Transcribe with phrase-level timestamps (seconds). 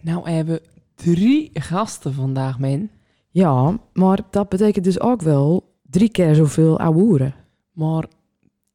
[0.00, 0.62] Nou hebben we
[0.94, 2.90] drie gasten vandaag, men.
[3.30, 7.32] Ja, maar dat betekent dus ook wel drie keer zoveel ouwe.
[7.72, 8.04] Maar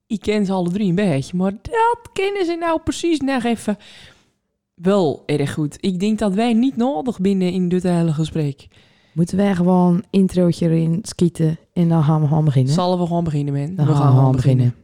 [0.07, 1.37] ik ken ze alle drie een beetje.
[1.37, 3.77] Maar dat kennen ze nou precies nog even
[4.73, 5.77] wel erg goed.
[5.79, 8.67] Ik denk dat wij niet nodig binnen in dit hele gesprek.
[9.13, 12.73] Moeten wij gewoon introotje erin skieten en dan gaan we gewoon beginnen?
[12.73, 13.75] Zullen we gewoon beginnen, men?
[13.75, 14.75] dan gaan we gewoon beginnen.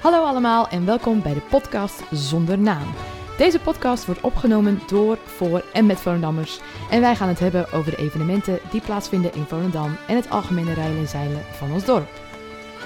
[0.00, 2.94] Hallo allemaal en welkom bij de podcast Zonder Naam.
[3.38, 6.60] Deze podcast wordt opgenomen door, voor en met Volendammers.
[6.90, 10.72] En wij gaan het hebben over de evenementen die plaatsvinden in Volendam en het algemene
[10.72, 12.08] rijden en zeilen van ons dorp.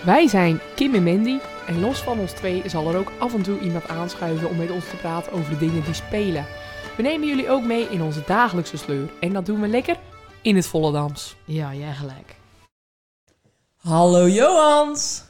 [0.04, 1.38] Wij zijn Kim en Mandy.
[1.66, 4.70] En los van ons twee zal er ook af en toe iemand aanschuiven om met
[4.70, 6.46] ons te praten over de dingen die spelen.
[6.96, 9.10] We nemen jullie ook mee in onze dagelijkse sleur.
[9.20, 9.96] En dat doen we lekker
[10.42, 11.36] in het Volendams.
[11.44, 12.36] Ja, jij gelijk.
[13.76, 15.23] Hallo Johans!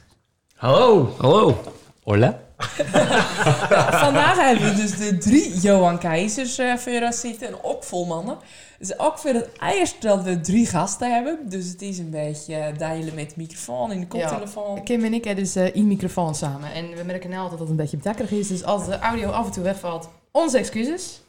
[0.65, 1.13] Hallo.
[1.17, 1.57] Hallo.
[2.03, 2.39] Hola.
[4.05, 8.05] Vandaag hebben we dus de drie Johan Keizers eh voor ons zitten en ook vol
[8.05, 8.37] mannen.
[8.77, 11.39] Het is ook voor het eerst dat we drie gasten hebben.
[11.49, 14.83] Dus het is een beetje eh, delen met de microfoon in de koptelefoon.
[14.83, 16.73] Kim en ik hebben dus eh in microfoon samen.
[16.73, 18.47] En we merken nou dat dat een beetje bedekkerig is.
[18.47, 21.21] Dus als de audio af en toe wegvalt, onze excuses.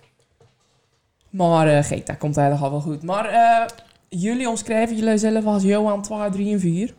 [1.31, 3.03] Maar eh gek, dat komt eigenlijk al wel goed.
[3.03, 3.67] Maar eh,
[4.09, 6.95] jullie omschrijven jullie zelf als Johan 2, 3 en 4.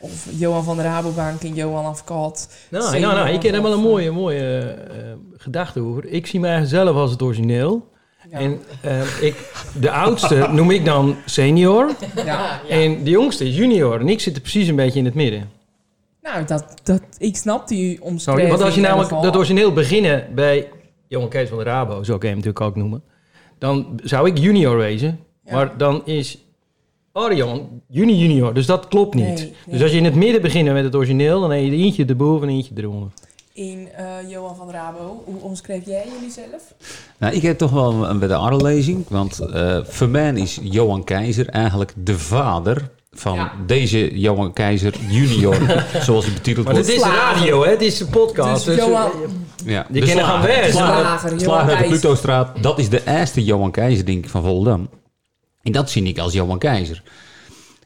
[0.00, 2.48] Of Johan van de Rabobank en Johan Advocaat.
[2.70, 6.06] Nou, Senior nou, nou, ik heb wel een mooie, mooie eh, gedachte over.
[6.06, 7.88] Ik zie mij zelf als het origineel.
[8.30, 8.38] Ja.
[8.38, 11.90] En eh, ik, de oudste noem ik dan senior.
[12.24, 12.60] ja.
[12.68, 14.00] En de jongste is junior.
[14.00, 15.50] En ik zit er precies een beetje in het midden.
[16.22, 18.48] Nou, dat, dat, ik snap die omschrijving.
[18.48, 20.68] want als je namelijk dat origineel beginnen bij
[21.08, 23.02] Johan Kees van de Rabo, zo kan je hem natuurlijk ook noemen.
[23.58, 25.20] Dan zou ik junior wezen.
[25.44, 25.54] Ja.
[25.54, 26.38] Maar dan is
[27.24, 28.54] Arjan juni junior.
[28.54, 29.24] Dus dat klopt niet.
[29.24, 29.52] Nee, nee.
[29.66, 32.04] Dus als je in het midden begint met het origineel, dan heb je er eentje
[32.04, 33.08] erboven en eentje eronder.
[33.52, 36.74] In eh, Johan van Rabo, hoe omschreef jij jullie zelf?
[37.18, 39.04] Nou, ik heb toch wel een, de andere lezing.
[39.08, 43.52] Want eh voor mij is Johan Keizer eigenlijk de vader van Ja.
[43.66, 45.56] deze Johan Keizer junior.
[46.06, 47.00] zoals hij betiteld Maar dit wordt.
[47.10, 47.70] is radio, hè?
[47.70, 48.64] Het is een podcast.
[48.64, 50.70] Dus dus, Johan- eh, Ja, Die de kennen gaan weg.
[50.70, 51.88] Slager, Slager, Johan slager uit de.
[51.88, 52.62] Plutostraat.
[52.62, 54.88] Dat is de eerste Johan Keizer, denk ik, van Volendam.
[55.62, 57.02] En dat zie ik als Johan Keizer.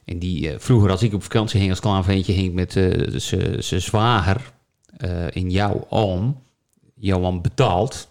[0.05, 3.19] En die, eh, vroeger als ik op vakantie ging als klein ventje, ging met eh,
[3.59, 4.51] zijn zwager
[4.97, 6.41] eh, in jouw oom,
[6.95, 8.07] Johan Betaald.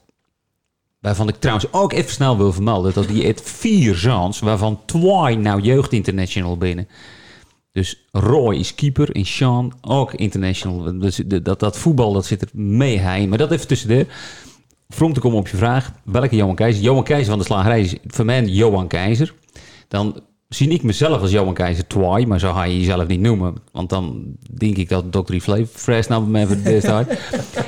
[1.01, 5.37] Waarvan ik trouwens ook even snel wil vermelden dat hij heeft vier zoons, waarvan twee
[5.37, 6.89] nou jeugd international binnen.
[7.73, 10.99] Dus Roy is keeper en Sean ook international.
[10.99, 13.29] Dus dat, dat voetbal dat zit er mee heen.
[13.29, 14.05] Maar dat even tussendoor.
[14.89, 16.83] Voor om te komen op je vraag, welke Johan Keizer?
[16.83, 19.35] Johan Keizer van de slagerij is voor mij Johan Keizer.
[19.89, 23.55] Dan zie ik mezelf als Johan Keizer Twaai, maar zo ga je jezelf niet noemen.
[23.73, 25.39] Want dan denk ik dat Dr.
[25.73, 27.19] Flash nou bij mij voor het best uit.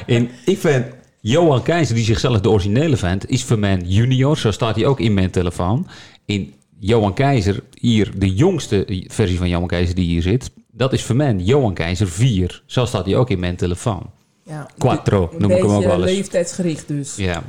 [0.07, 0.85] En ik vind
[1.21, 4.37] Johan Keizer, die zichzelf de originele vindt, is voor mij junior.
[4.37, 5.87] Zo staat hij ook in mijn telefoon.
[6.25, 11.03] In Johan Keizer, hier de jongste versie van Johan Keizer die hier zit, dat is
[11.03, 12.63] voor mij Johan Keizer 4.
[12.67, 14.11] Zo staat hij ook in mijn telefoon.
[14.43, 16.17] Ja, Quattro noem ik hem ook wel eens.
[16.17, 17.17] leeftijdsgericht dus.
[17.17, 17.43] Ja.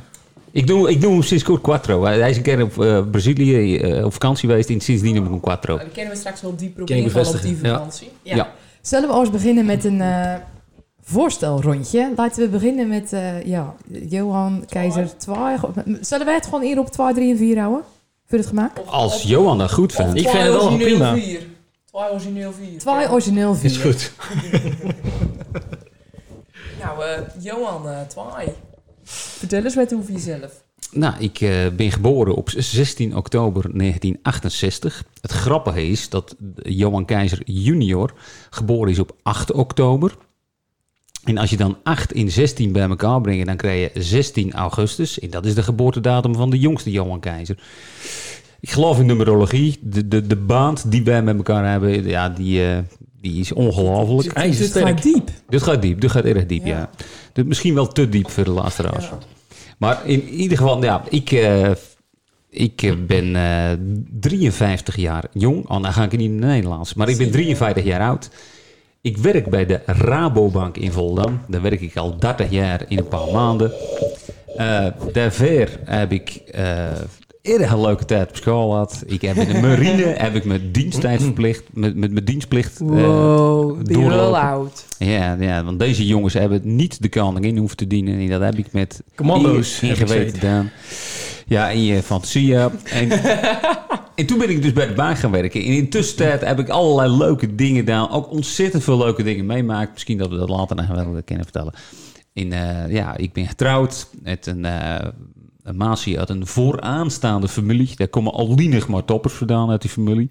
[0.52, 2.04] Ik doe, ik doe hem sinds kort Quattro.
[2.04, 5.30] Hij is een keer op eh, Brazilië eh, op vakantie geweest en sindsdien noem ik
[5.30, 5.76] hem Quattro.
[5.78, 7.74] Dan kennen we straks wel dieper op invallen op die bevestigen, ja.
[7.74, 8.10] vakantie.
[8.22, 8.52] Ja.
[8.80, 10.34] Zullen we eens beginnen met een eh,
[11.02, 12.12] voorstelrondje?
[12.16, 13.74] Laten we beginnen met eh, ja,
[14.08, 15.36] Johan Keizer 2.
[16.00, 17.82] Zullen wij het gewoon hier op 2, 3 en 4 houden?
[18.26, 18.78] Voor het gemak?
[18.80, 20.14] Of- Als of- Johan dat goed vindt.
[20.14, 21.14] Ik vind het wel origineel prima.
[21.14, 21.40] vier.
[21.92, 22.78] Twee origineel vier.
[22.78, 23.70] 2 origineel 4.
[23.70, 24.12] is goed.
[26.84, 28.54] Nou, eh, Johan, eh twee.
[29.08, 30.64] Vertel eens wat over jezelf.
[30.92, 35.04] Nou, ik eh, ben geboren op 16 oktober 1968.
[35.20, 38.14] Het grappige is dat Johan Keizer junior
[38.50, 40.16] geboren is op 8 oktober.
[41.24, 45.18] En als je dan 8 en 16 bij elkaar brengt, dan krijg je 16 augustus.
[45.18, 47.58] En dat is de geboortedatum van de jongste Johan Keizer.
[48.60, 49.78] Ik geloof in numerologie.
[49.82, 52.78] De, de, de baand die wij met elkaar hebben, ja, die, eh,
[53.20, 54.34] die is ongelooflijk.
[54.42, 54.86] Dit sterk.
[54.86, 55.30] gaat diep.
[55.48, 56.78] Dit gaat diep, dit gaat erg diep, ja.
[56.78, 56.90] Ja.
[57.32, 58.82] Dit misschien wel te diep voor de laatste.
[58.82, 59.18] Ja.
[59.78, 61.70] Maar in ieder geval, ja, ik, eh,
[62.50, 63.70] ik eh, ben eh
[64.20, 65.68] 53 jaar jong.
[65.68, 66.94] Oh, dan ga ik niet in het Nederlands.
[66.94, 68.30] Maar ik ben 53 jaar oud.
[69.00, 71.40] Ik werk bij de Rabobank in Volendam.
[71.48, 73.72] Daar werk ik al 30 jaar in een paar maanden.
[74.56, 76.88] Eh daarvoor heb ik eh
[77.48, 79.02] erg een leuke tijd op school gehad.
[79.06, 82.86] Ik heb in de marine heb ik mijn diensttijd verplicht, met, met mijn dienstplicht eh,
[82.86, 84.84] Wow, oud.
[84.98, 88.18] ja, ja, want deze jongens hebben niet de koningin hoeven te dienen.
[88.18, 90.70] En dat heb ik met Commando's ingeweten gedaan.
[91.46, 92.56] Ja, in je fantasie.
[92.56, 93.08] En
[94.18, 95.60] En toen ben ik dus bij de baan gaan werken.
[95.60, 98.10] En in de tussentijd heb ik allerlei leuke dingen gedaan.
[98.10, 99.92] Ook ontzettend veel leuke dingen meemaakt.
[99.92, 101.72] Misschien dat we dat later nog wel kunnen vertellen.
[102.32, 105.08] In, eh, ja, ik ben getrouwd met een, eh
[105.68, 107.90] een maasje uit een vooraanstaande familie.
[107.96, 110.30] Daar komen al lienig maar toppers vandaan uit die familie.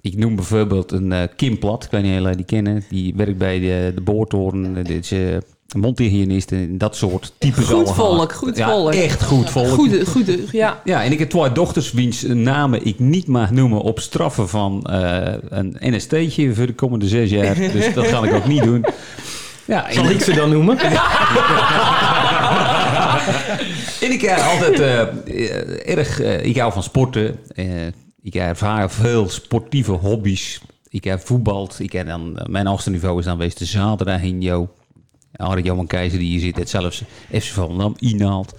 [0.00, 1.84] Ik noem bijvoorbeeld een eh, Kim Plat.
[1.84, 2.84] Ik weet niet of jullie die kennen.
[2.88, 4.74] Die werkt bij de, de boortoren.
[4.84, 5.36] Dit is eh,
[5.76, 7.94] mondhygiënist en dat soort types Goed allemaal.
[7.94, 8.92] volk, goed ja, volk.
[8.94, 9.68] echt goed volk.
[9.68, 10.80] Goede, goede, ja.
[10.84, 14.82] Ja, en ik heb twee dochters wiens namen ik niet mag noemen op straffen van
[14.84, 17.54] eh, een NST'tje voor de komende zes jaar.
[17.54, 18.84] Dus dat ga ik ook niet doen.
[19.66, 20.78] Ja, Zal ik ze dan noemen?
[24.00, 26.20] En ik heb altijd eh, eh, erg...
[26.20, 27.38] eh, ik hou van sporten.
[28.22, 30.60] Ik heb vaak veel sportieve hobby's.
[30.88, 31.76] Ik heb voetbald.
[31.80, 34.70] Ik heb dan, mijn hoogste niveau is dan geweest de zaterdag in Jo.
[35.36, 36.56] Arie Johan Keizer die hier zit.
[36.56, 37.02] Het zelfs
[37.32, 38.54] FC Volendam inhaalt.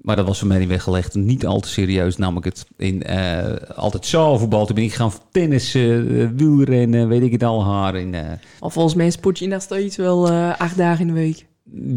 [0.00, 1.14] Maar dat was voor mij niet weggelegd.
[1.14, 2.66] Niet al te serieus nam ik het.
[2.76, 4.66] In, eh, altijd zaalvoetbal.
[4.66, 7.96] Toen ben ik gaan tennissen, wielrennen, weet ik het al haar.
[7.96, 8.14] In,
[8.60, 11.46] Of volgens mij sport je nog steeds wel acht dagen in de week.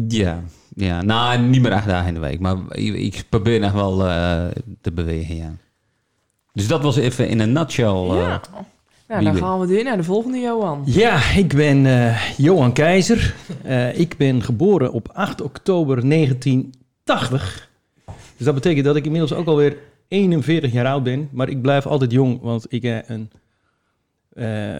[0.08, 0.42] Ja,
[0.74, 4.06] ja, nou niet meer acht dagen in de week, maar ik, ik probeer nog wel
[4.06, 4.44] eh,
[4.80, 5.52] te bewegen, ja.
[6.52, 7.86] Dus dat was even in een nutshell.
[7.86, 8.40] eh, ja.
[9.08, 10.82] Nou, wie dan gaan we weer naar de volgende Johan.
[10.84, 13.34] Ja, ik ben eh, Johan Keizer.
[13.62, 17.70] Eh, ik ben geboren op 8 oktober 1980.
[18.36, 19.76] Dus dat betekent dat ik inmiddels ook alweer
[20.08, 21.28] 41 jaar oud ben.
[21.32, 23.30] Maar ik blijf altijd jong, want ik heb een
[24.32, 24.78] eh,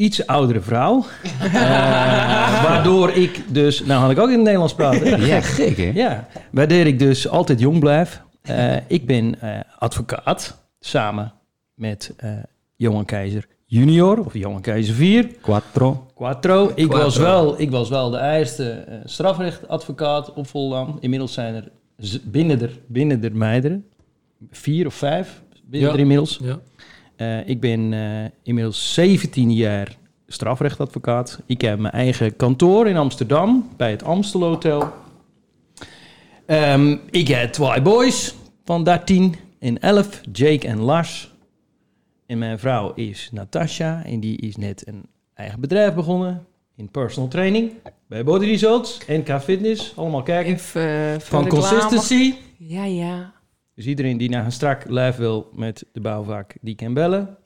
[0.00, 1.04] iets oudere vrouw.
[1.40, 3.84] Eh, waardoor ik dus...
[3.84, 5.26] Nou had ik ook in het Nederlands praten.
[5.26, 5.90] ja, gek hè?
[5.94, 8.22] Ja, waardoor ik dus altijd jong blijf.
[8.42, 11.32] Eh, ik ben eh, advocaat, samen
[11.74, 12.32] met eh,
[12.76, 15.26] Johan Keizer junior, of Johan Keizer 4.
[15.40, 16.06] Quattro.
[16.14, 16.72] Quattro.
[16.74, 16.98] Ik, Quattro.
[16.98, 20.96] Was wel, ik was wel de eerste strafrechtadvocaat op Volendam.
[21.00, 21.70] Inmiddels zijn er
[22.22, 23.84] binnen de, binnen de meideren
[24.50, 25.94] vier of vijf binnen Ja.
[25.94, 26.38] er inmiddels.
[26.42, 26.58] Ja.
[27.20, 29.96] Eh, ik ben eh, inmiddels 17 jaar
[30.26, 31.40] strafrechtadvocaat.
[31.46, 34.92] Ik heb mijn eigen kantoor in Amsterdam bij het Amstel Hotel.
[36.46, 38.34] Ehm, ik heb twee boys
[38.64, 41.34] van 13 en 11, Jake en Lars.
[42.26, 45.02] En mijn vrouw is Natasha en die is net een
[45.34, 46.46] eigen bedrijf begonnen
[46.76, 47.72] in personal training
[48.06, 50.52] bij Body Results, NK Fitness, allemaal kijken.
[50.52, 52.34] Even eh, Van consistency.
[52.56, 53.32] Ja, ja.
[53.74, 57.36] Dus iedereen die naar een strak lijf wil met de bouwvak, die kan bellen.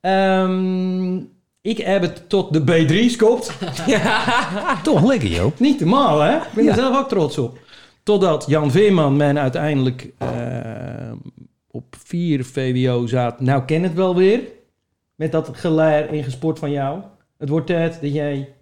[0.00, 1.16] Ehm,
[1.60, 3.58] ik heb het tot de B3 skopt.
[4.82, 5.58] Toch lekker, joh.
[5.58, 6.36] Niet te mal, hè?
[6.36, 7.58] Ik ben er zelf ook trots op.
[8.02, 11.12] Totdat Jan Veerman mij uiteindelijk eh,
[11.70, 13.40] op 4 VWO zat.
[13.40, 14.40] Nou, ken het wel weer.
[15.14, 17.02] Met dat geleer en gesport van jou.
[17.38, 18.54] Het wordt tijd dat jij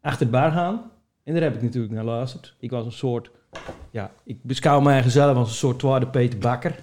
[0.00, 0.82] achter de bar gaat.
[1.24, 2.54] En daar heb ik natuurlijk naar geluisterd.
[2.58, 3.30] Ik was een soort...
[3.90, 6.74] Ja, ik beschouw mij zelf als een soort tweede Peter Bakker.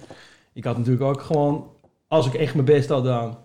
[0.53, 1.67] Ik had natuurlijk ook gewoon,
[2.07, 3.37] als ik echt mijn best had gedaan...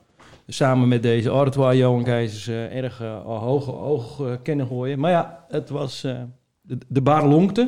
[0.46, 4.98] samen met deze Artois Johan Keizers eh, erg eh, hoog, hoog eh, kennen gooien.
[4.98, 6.14] Maar ja, het was eh,
[6.60, 7.60] de, de bar lonkte.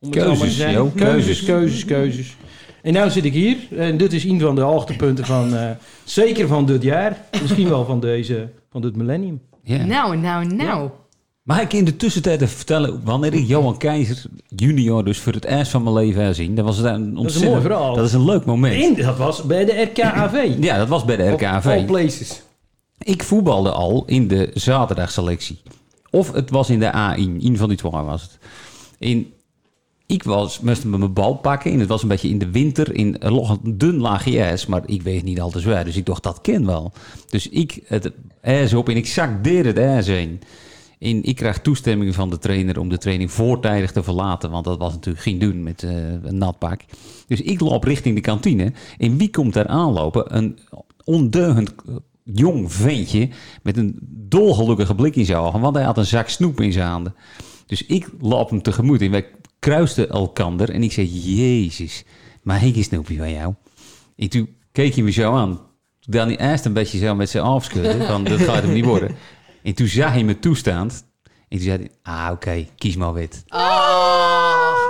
[0.00, 1.44] Om het maar te Keuzes, keuzes, keuzes.
[1.44, 2.36] keuzes, keuzes.
[2.82, 3.56] En nu zit ik hier.
[3.76, 5.54] En dit is een van de hoogtepunten van...
[5.54, 5.70] eh,
[6.04, 7.16] zeker van dit jaar.
[7.42, 9.42] Misschien wel van, deze, van dit millennium.
[9.62, 9.84] Ja.
[9.84, 10.90] Nou, nou, nou.
[11.48, 15.44] Mag ik in de tussentijd even vertellen, wanneer ik Johan Keizer junior dus voor het
[15.44, 17.52] eerst van mijn leven herzien, dat was het een ontzettend...
[17.52, 17.94] mooi verhaal.
[17.94, 18.84] Dat is een leuk moment.
[18.84, 20.54] En dat was bij de RKAV.
[20.60, 21.66] Ja, dat was bij de RKV.
[21.66, 22.42] all places.
[22.98, 25.62] Ik voetbalde al in de zaterdagselectie.
[26.10, 28.38] Of het was in de A1, een van die twee was het.
[28.98, 29.32] In,
[30.06, 32.94] ik was, moest met mijn bal pakken en het was een beetje in de winter
[32.94, 36.06] in een een dun laagje ijs, maar ik weeg niet al te zwaar, dus ik
[36.06, 36.92] dacht dat ken wel.
[37.28, 40.40] Dus ik het ijs op en ik zakdeer het ijs heen.
[40.98, 44.78] En ik krijg toestemming van de trainer om de training voortijdig te verlaten, want dat
[44.78, 46.80] was natuurlijk geen doen met eh, een nat pak.
[47.26, 50.36] Dus ik loop richting de kantine en wie komt daar aanlopen?
[50.36, 50.58] Een
[51.04, 53.28] ondeugend eh, jong ventje
[53.62, 56.88] met een dolgelukkige blik in zijn ogen, want hij had een zak snoep in zijn
[56.88, 57.14] handen.
[57.66, 59.26] Dus ik loop hem tegemoet en wij
[59.58, 62.04] kruisten elkander en ik zei, Jezus,
[62.42, 63.54] maar ik een snoepje van jou.
[64.16, 65.60] En toen keek hij me zo aan.
[66.10, 69.16] Hij eerst een beetje zo met zijn afschudden, van dat gaat hem niet worden.
[69.68, 71.04] En toen zag hij me toestaand
[71.48, 73.44] en toen zei hij, ah oké, kies maar wit.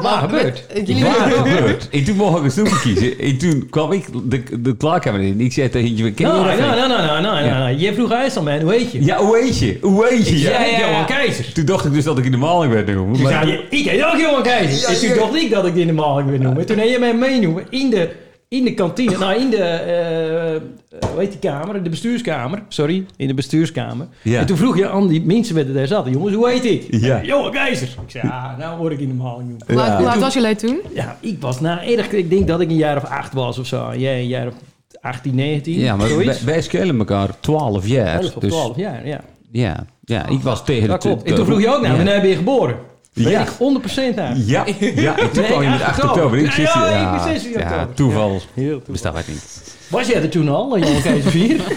[0.02, 0.66] Maar gebeurt.
[1.02, 1.88] Waar gebeurt?
[1.88, 3.18] En toen mocht ik een snoepje kiezen.
[3.18, 5.40] En toen kwam ik de, de klaarkamer in.
[5.40, 7.78] Ik zei tegen je, ken je dat nou, nou, nou, nou, nou, nou.
[7.78, 9.04] Je vroeg IJs aan mij, hoe heet je?
[9.04, 9.78] Ja, hoe heet je?
[9.80, 10.38] Hoe heet je?
[10.38, 11.06] Ja, ja, Johan.
[11.06, 11.52] Keizer.
[11.52, 13.14] Toen dacht ik dus dat ik in de maling werd noemen.
[13.14, 14.88] Toen Maar, zei je, ik heet ook Johan Keizer.
[14.88, 16.66] en toen dacht ik dat ik die in de maling wil noemen.
[16.66, 18.10] Toen heb je mij meenoemen in de,
[18.48, 19.18] in de kantine.
[19.18, 20.62] Nou, in de, eh, eh,
[21.10, 21.82] hoe heet die kamer?
[21.82, 22.62] De bestuurskamer.
[22.68, 24.06] Sorry, in de bestuurskamer.
[24.22, 24.40] Ja.
[24.40, 26.12] En toen vroeg je aan die mensen die daar zaten.
[26.12, 26.86] Jongens, hoe heet ik?
[26.90, 27.22] Ja.
[27.22, 27.88] Johan Keizer.
[27.88, 30.34] Ik zei, ah, nou word ik in de maling hoe oud- hoe oud Toen- was
[30.34, 30.80] jullie toen?
[30.94, 32.10] Ja, ik was nou erg.
[32.12, 33.88] Ik denk dat ik een jaar of acht was of zo.
[33.88, 34.54] En Jij een jaar of
[35.00, 36.42] 18, 19, Ja, maar wij, zoiets.
[36.44, 38.20] wij schelen elkaar 12 jaar.
[38.20, 39.20] 11 of dus 12 jaar, ja.
[39.50, 41.08] ja, ja, ik was tegen Dat de...
[41.08, 41.22] klopt.
[41.22, 41.96] En toen vroeg je ook naar, Ja.
[41.96, 42.76] wanneer ben je geboren?
[43.24, 43.42] Weet Ja.
[43.42, 44.36] ik 100% naar.
[44.36, 46.38] Ja, ja, en toen Nee, kwam je met 8 8 oktober.
[46.38, 48.40] Ik Ja, zit ja, ja, ik ben 16 ja, toeval
[48.86, 49.66] bestaat niet.
[49.88, 51.50] Was jij er toen al, Johan Keizer 4?
[51.50, 51.76] eh,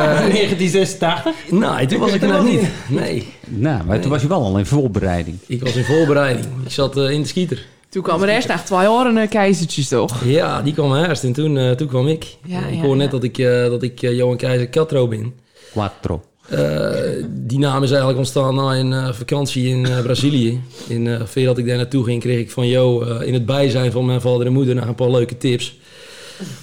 [0.00, 1.32] 1986?
[1.50, 2.62] Nee, toen was ik er nog niet.
[2.88, 5.38] Nee, Nou, maar toen was je wel al in voorbereiding.
[5.46, 6.46] ik was in voorbereiding.
[6.64, 7.66] Ik zat eh, in de skieter.
[7.88, 10.24] Toen kwam er eerst echt twee horen uh, keizertjes, toch?
[10.24, 12.36] Ja, die kwam eerst en toen, eh, toen kwam ik.
[12.44, 15.34] Ja, ik ja, hoor net dat ik, eh, dat ik eh, Johan Keizer Catro ben.
[15.72, 16.22] Quattro.
[16.52, 20.60] Eh, die naam is eigenlijk ontstaan na een eh, vakantie in eh, Brazilië.
[20.90, 23.92] En eh voordat ik daar naartoe ging, kreeg ik van Jo eh, in het bijzijn
[23.92, 25.78] van mijn vader en moeder nog een paar leuke tips.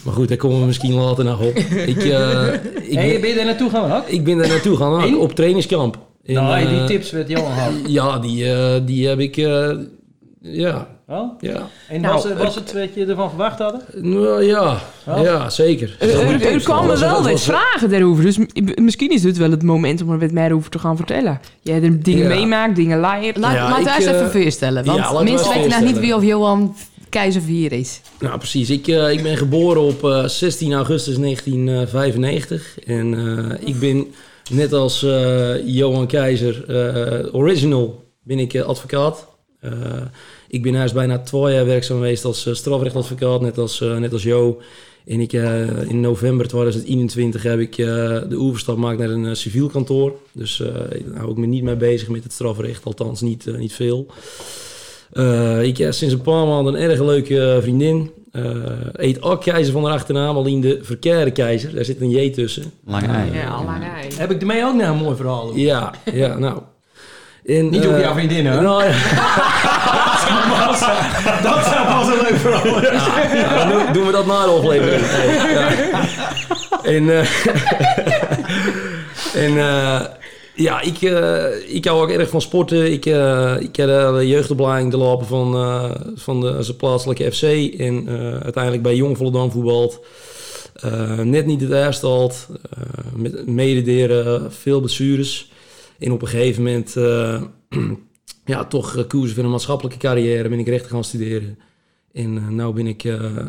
[0.03, 1.55] Maar goed, daar komen we misschien later nog op.
[1.57, 2.01] Ik, ik,
[2.97, 5.17] Hey, ben, je daar naartoe gaan ik ben daar naartoe gaan In?
[5.17, 5.97] op trainingskamp.
[6.25, 7.73] En, nou, die tips werd Johan gehad.
[7.87, 8.45] Ja, die,
[8.83, 9.35] die heb ik...
[10.41, 11.41] ja, Oh?
[11.41, 11.67] ja.
[11.87, 13.81] En Nou, was, het- was het wat je ervan verwacht hadden?
[13.95, 15.95] Nou, ja, ja, zeker.
[15.99, 18.37] Er, er, er kwamen wel was- wat was- vragen daarover, dus
[18.75, 21.39] misschien is dit wel het moment om er wat meer over te gaan vertellen.
[21.61, 22.35] Jij er dingen Ja.
[22.35, 23.37] meemaakt, dingen leert.
[23.37, 24.85] Laat, Ja, ik, eens even eh, voorstellen.
[24.85, 26.75] Want ja, mensen weten nog niet wie of Johan
[27.09, 28.01] Keizer 4 is.
[28.19, 28.69] Nou, precies.
[28.69, 32.79] Ik, eh, ik ben geboren op eh, 16 augustus 1995.
[32.85, 33.13] En
[33.59, 34.05] eh, ik ben
[34.51, 39.27] net als eh, Johan Keizer eh, original ben ik eh, advocaat.
[40.49, 44.13] Ik ben eerst bijna twee jaar werkzaam geweest als eh, strafrechtadvocaat, net als, eh, net
[44.13, 44.61] als Jo.
[45.05, 50.13] En ik, eh, in november 2021 heb ik de overstap gemaakt naar een civiel kantoor.
[50.31, 53.73] Dus eh daar hou ik me niet mee bezig met het strafrecht, althans niet, niet
[53.73, 54.07] veel.
[55.11, 58.11] Eh, ik heb sinds een paar maanden een erg leuke vriendin.
[58.31, 58.53] Eh
[58.93, 61.75] eet ook keizer van haar achternaam, alleen de verkeerde keizer.
[61.75, 62.63] Daar zit een J tussen.
[62.85, 63.31] Lange ei.
[63.33, 64.07] Ja, al lang ei.
[64.15, 65.59] Heb ik ermee ook nou een mooi verhaal over?
[65.59, 66.61] Ja, ja, nou.
[67.57, 68.61] En, Niet eh, over jouw vriendin, hè?
[68.61, 68.89] Nou, ja,
[71.43, 75.01] Dat zou pas een leuk verhaal doen, we dat na de aflevering.
[75.53, 75.67] Ja.
[76.83, 77.45] En, eh,
[79.45, 80.01] en eh,
[80.53, 82.91] ja, ik, eh, ik hou ook erg van sporten.
[82.91, 87.43] Ik, eh, ik heb de jeugdopleiding te lopen van, eh, van de zijn plaatselijke FC.
[87.79, 89.99] En eh, uiteindelijk bij Jong Volendam voetbald.
[90.73, 95.49] Eh, net niet het eerste eh, met medederen, veel blessures.
[95.99, 96.95] En op een gegeven moment...
[96.95, 97.41] eh,
[98.45, 100.49] ja, toch uh, koersen voor een maatschappelijke carrière.
[100.49, 101.57] Ben ik rechten gaan studeren.
[102.13, 103.05] En uh, nu ben ik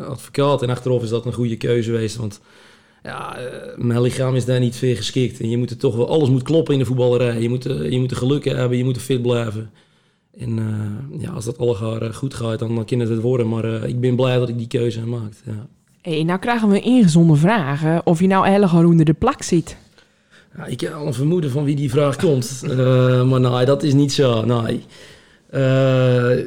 [0.09, 0.63] advocaat.
[0.63, 2.17] En achteraf is dat een goede keuze geweest.
[2.17, 2.41] Want
[3.03, 3.39] ja,
[3.77, 5.41] mijn lichaam is daar niet veel geschikt.
[5.41, 6.09] En je moet er toch wel...
[6.09, 7.41] Alles moet kloppen in de voetballerij.
[7.41, 8.79] Je moet, je moet er geluk hebben.
[8.79, 9.71] Je moet er fit blijven.
[10.39, 10.59] En
[11.19, 13.49] ja, als dat allegaar goed gaat, dan, dan kan het het worden.
[13.49, 15.43] Maar ik ben blij dat ik die keuze heb gemaakt.
[15.47, 15.67] Ja.
[16.03, 19.77] Hey, nou krijgen we ingezonde vragen of je nou erg onder de plak zit.
[20.57, 22.63] Ja, ik heb al een vermoeden van wie die vraag komt.
[22.65, 24.45] Uh, maar nee, dat is niet zo.
[24.45, 24.85] Nee.
[25.55, 26.39] Uh,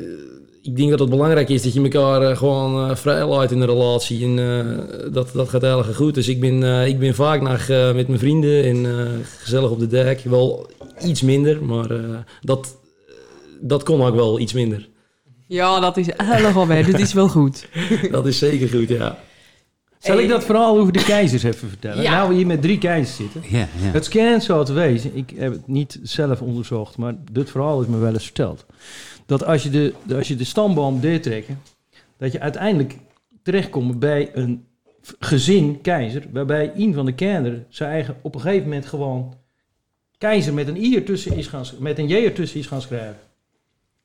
[0.62, 3.62] ik denk dat het belangrijk is dat je elkaar uh, gewoon uh, vrij laat in
[3.62, 4.24] een relatie.
[4.24, 4.36] En
[5.12, 6.14] dat, dat gaat erg goed.
[6.14, 8.86] Dus ik ben, ik ben vaak naar, met mijn vrienden en
[9.40, 10.22] gezellig op de dek.
[10.24, 10.70] Wel
[11.06, 11.88] iets minder, maar
[12.42, 12.78] dat,
[13.62, 14.90] dat kon ook wel iets minder.
[15.48, 16.92] Ja, dat is erg alweer.
[16.92, 17.68] dat is wel goed.
[18.12, 19.18] dat is zeker goed, ja.
[20.04, 22.04] Zal ik dat verhaal over de keizers even vertellen?
[22.04, 22.12] Ja.
[22.12, 23.42] Nou, we hier met drie keizers zitten.
[23.48, 23.68] Ja, ja.
[23.92, 27.88] Het schijnt zo te wezen, ik heb het niet zelf onderzocht, maar dit verhaal is
[27.88, 28.66] me wel eens verteld.
[29.26, 31.62] Dat als je de, als je de stamboom deurtrekken,
[32.18, 32.98] dat je uiteindelijk
[33.44, 34.66] terechtkomt bij een
[35.20, 39.34] gezin keizer, waarbij een van de kinderen zijn eigen op een gegeven moment gewoon
[40.18, 43.18] keizer met een i ertussen is gaan, met een j ertussen is gaan schrijven.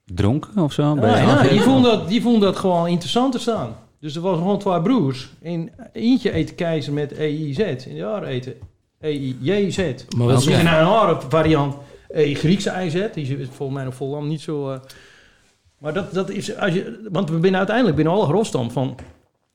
[0.05, 0.83] Dronken of zo?
[0.83, 1.49] Ja, Bij ja, AG?
[1.49, 3.76] die, vond dat, die vond dat gewoon interessant te staan.
[4.00, 5.28] Dus er was gewoon twee broers.
[5.43, 7.59] En eentje eet keizer met EIZ.
[7.59, 8.55] En de andere eten
[9.00, 9.76] EIJZ.
[10.17, 10.81] Maar wat Dat is is ja.
[10.81, 11.76] een andere variant.
[12.09, 13.07] E Griekse IZ.
[13.14, 14.73] Die is volgens mij nog vollam niet zo...
[14.73, 14.78] uh,
[15.78, 16.57] maar dat, dat is...
[16.57, 18.99] Als je, want we binnen uiteindelijk binnen alle grofstam van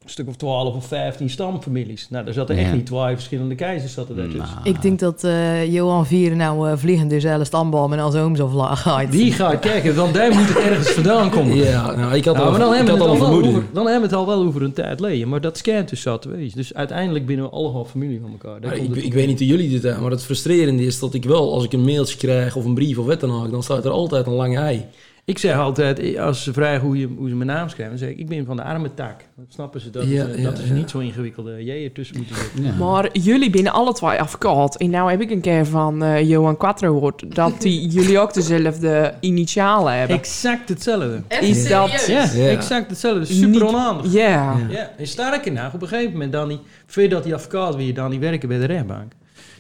[0.06, 2.08] stuk of 12 of 15 stamfamilies.
[2.10, 4.28] Nou, daar zaten echt niet twee verschillende keizers zaten daar.
[4.28, 8.16] Nou, Ik denk dat eh, Johan Vier nou eh, vliegend dus hele stamboom en als
[8.16, 9.12] oom zo vla- gaat.
[9.12, 11.56] Die gaat kijken, want daar moet het ergens vandaan komen.
[11.56, 13.50] Ja, nou, ik had Nou, al, maar dan hebben, we het een al wel vermoeden.
[13.52, 15.30] over, dan hebben we het al wel over een tijd geleden.
[15.30, 16.58] Maar dat scant dus zo te wezen.
[16.58, 18.62] Dus uiteindelijk binnen we allemaal familie van elkaar.
[18.62, 21.54] Daar ik, weet niet hoe jullie dit hebben, maar het frustrerende is dat ik wel,
[21.54, 23.92] als ik een mailtje krijg of een brief of wat dan ook, dan staat er
[23.92, 24.86] altijd een lange ei.
[25.26, 28.10] Ik zeg altijd, als ze vragen hoe, je, hoe ze mijn naam schrijven, dan zeg
[28.10, 29.22] ik, ik ben van de arme tak.
[29.36, 30.74] Dan snappen ze dat, Ja, eh, ja, dat is ja.
[30.74, 32.78] niet zo ingewikkelde jij ertussen moeten zetten.
[32.78, 34.76] Maar jullie binnen alle twee advocaat.
[34.78, 38.34] En nou heb ik een keer van eh, Johan Quattro gehoord dat die, jullie ook
[38.34, 40.18] dezelfde initialen hebben.
[40.18, 41.22] Exact hetzelfde.
[41.42, 42.06] Is dat...
[42.08, 42.48] Ja, Ja.
[42.48, 43.26] exact hetzelfde.
[43.26, 44.12] Super Niet- onhandig.
[44.14, 44.58] Ja.
[44.70, 48.10] Ja, en sterker nog, op een gegeven moment dan die, voordat die advocaat weer dan
[48.10, 49.12] die werken bij de rechtbank.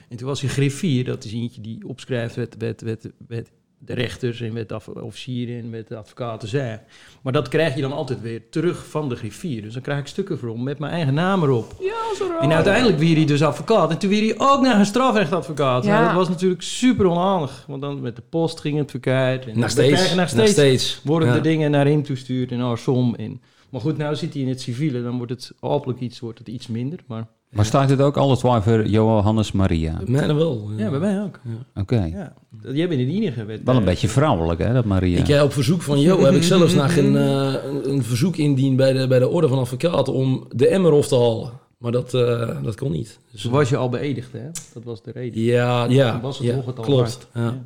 [0.09, 3.49] En toen was hij griffier, dat is eentje die opschrijft wat, wat, wat, wat
[3.85, 6.79] de rechters en met de officieren en met de advocaten zei.
[7.21, 9.61] Maar dat krijg je dan altijd weer terug van de griffier.
[9.61, 11.75] Dus dan krijg ik stukken voor met mijn eigen naam erop.
[11.79, 12.39] Ja, zo raar.
[12.41, 13.91] En uiteindelijk werd hij dus advocaat.
[13.91, 15.83] En toen werd hij ook naar een strafrechtadvocaat.
[15.85, 15.91] Ja.
[15.93, 17.63] Nou, dat was natuurlijk super onhandig.
[17.67, 19.45] Want dan met de post ging het verkeerd.
[19.47, 20.15] En Nog steeds.
[20.15, 21.01] nog steeds, steeds.
[21.03, 21.33] worden Ja.
[21.33, 23.15] de dingen naar hem toestuurd en andersom.
[23.15, 25.03] En, maar goed, nou zit hij in het civiele.
[25.03, 26.99] Dan wordt het hopelijk iets, wordt het iets minder.
[27.07, 30.01] Maar Maar staat het ook alles waar voor Johannes Maria?
[30.05, 30.69] Mijne wel.
[30.77, 31.39] ja, bij mij ook.
[31.75, 32.03] Oké.
[32.13, 32.33] Ja.
[32.73, 33.45] Jij bent de enige.
[33.45, 35.19] Wel een eh, beetje vrouwelijk, hè, dat Maria.
[35.19, 38.35] Ik heb op verzoek van Jo heb ik zelfs nog een, eh, een, een verzoek
[38.35, 41.51] indiend bij de, bij de Orde van Advocaten om de emmer af te halen.
[41.77, 43.19] Maar dat, eh, dat kon niet.
[43.31, 44.49] Dus, Toen was je al beëdigd, hè?
[44.73, 45.41] Dat was de reden.
[45.41, 46.87] ja, ja, was het ja klopt.
[46.87, 47.27] waard.
[47.33, 47.61] Ja.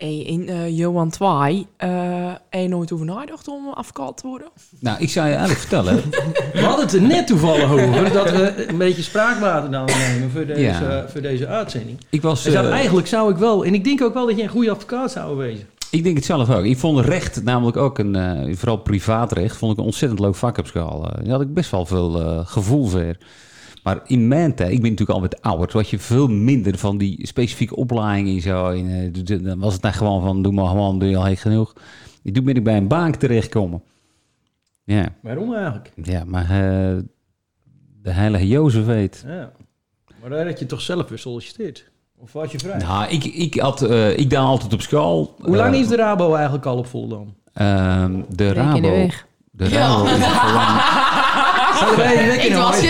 [0.00, 1.88] Hey, in eh, Johan Twaai, eh
[2.50, 4.48] heb je nooit over nagedacht om advocaat te worden?
[4.78, 5.94] Nou, ik zou je eigenlijk vertellen.
[6.52, 10.46] We hadden het er net toevallig over dat we een beetje spraakwater dan nemen voor
[10.46, 11.08] deze, Ja.
[11.08, 11.98] voor deze uitzending.
[12.10, 12.42] Ik was...
[12.42, 14.70] Zou- eh, eigenlijk zou ik wel, en ik denk ook wel dat je een goede
[14.70, 15.66] advocaat zou wezen.
[15.90, 16.64] Ik denk het zelf ook.
[16.64, 20.58] Ik vond recht namelijk ook een, eh, vooral privaatrecht, vond ik een ontzettend leuk vak
[20.58, 21.04] op school.
[21.08, 23.16] Eh, Daar had ik best wel veel eh, gevoel voor.
[23.82, 26.78] Maar in mijn tijd, ik ben natuurlijk al wat ouder, toen had je veel minder
[26.78, 28.68] van die specifieke opleidingen en zo.
[28.70, 31.36] En, eh, dan was het dan gewoon van, doe maar gewoon, doe je al heel
[31.36, 31.72] genoeg.
[32.24, 33.82] En toen ben ik bij een bank terechtgekomen.
[34.84, 35.92] Ja, Waarom eigenlijk?
[36.02, 36.96] ja maar eh,
[38.02, 39.24] de heilige Jozef weet.
[39.26, 39.52] Ja.
[40.20, 41.90] Maar daar had je toch zelf weer solliciteerd?
[42.18, 42.78] Of was je vrij?
[42.78, 45.34] Nou, ik, ik, had, eh, ik daal altijd op school.
[45.40, 47.34] Hoe lang is de Rabo eigenlijk al op Volendam?
[47.52, 48.80] ehm, de Week in Rabo.
[48.80, 49.08] de.
[49.50, 50.80] De Rabo is lang-
[52.44, 52.80] Ik was.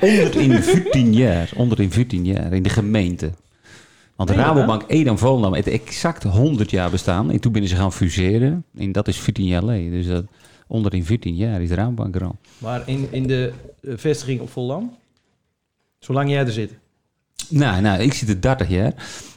[0.00, 1.50] Onder in 14 jaar.
[1.56, 3.30] Onder in 14 jaar in de gemeente.
[4.16, 4.30] Want?
[4.30, 7.30] Rabobank Edam Volendam heeft exact 100 jaar bestaan.
[7.30, 8.64] En toen binnen ze gaan fuseren.
[8.78, 9.90] En dat is 14 jaar geleden.
[9.90, 10.24] Dus dat,
[10.66, 12.36] onder in 14 jaar is de Rabobank er al.
[12.58, 14.96] Maar in, in de eh, vestiging op Volendam?
[15.98, 16.72] Zolang jij er zit.
[17.48, 18.92] Nou, nou, ik zit er 30 jaar.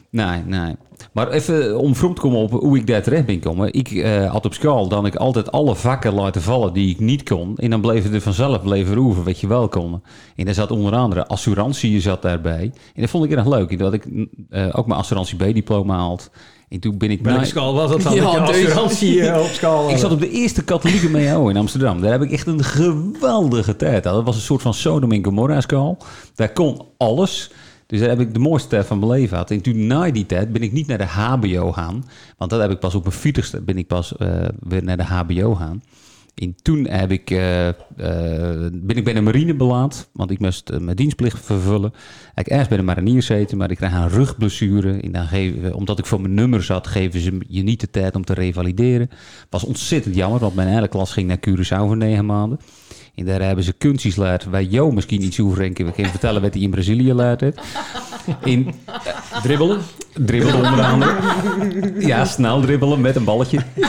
[0.09, 0.75] Nee, nee.
[1.13, 3.73] Maar even om vroeg te komen op hoe ik daar terecht ben gekomen.
[3.73, 7.23] Ik eh, had op school dan ik altijd alle vakken laten vallen die ik niet
[7.23, 7.57] kon.
[7.57, 10.01] En dan bleven er vanzelf bleven roeven wat je wel kon.
[10.35, 12.71] En daar zat onder andere assurantie zat daarbij.
[12.95, 13.79] En dat vond ik erg leuk.
[13.79, 14.05] Dat ik
[14.49, 16.29] eh, ook mijn assurantie B-diploma haald.
[16.69, 17.21] En toen ben ik...
[17.23, 18.15] Welke na- school was dat dan?
[18.23, 22.01] Ja, assurantie eh, op school ik zat op de eerste katholieke MEO in Amsterdam.
[22.01, 24.17] Daar heb ik echt een geweldige tijd gehad.
[24.17, 25.97] Dat was een soort van Sodom en Gomorra school.
[26.35, 27.51] Daar kon alles.
[27.93, 29.51] Dus daar heb ik de mooiste tijd van mijn leven gehad.
[29.51, 32.05] En toen na die tijd ben ik niet naar de HBO gaan.
[32.37, 35.03] Want dat heb ik pas op mijn viertigste ben ik pas eh, weer naar de
[35.03, 35.83] HBO gaan.
[36.35, 37.75] En toen heb ik, eh, eh,
[38.73, 41.93] ben ik bij de marine beland, want ik moest mijn dienstplicht vervullen.
[42.35, 44.99] Ik eerst bij de mariniers zitten, maar ik kreeg een rugblessure.
[45.01, 48.15] En dan geven, omdat ik voor mijn nummer zat, geven ze je niet de tijd
[48.15, 49.09] om te revalideren.
[49.49, 52.59] Was ontzettend jammer, want mijn hele klas ging naar Curaçao voor negen maanden.
[53.15, 56.53] En daar hebben ze kunstjes geleerd waar Jo misschien iets over kan kan vertellen wat
[56.53, 57.59] hij in Brazilië geleerd heeft.
[58.43, 58.73] In
[59.43, 59.81] Dribbelen.
[60.13, 61.15] dribbelen onder andere.
[61.99, 63.59] Ja, snel dribbelen met een balletje.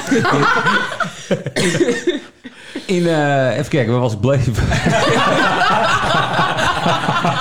[2.87, 4.47] In, eh, even kijken, waar was ik bleef?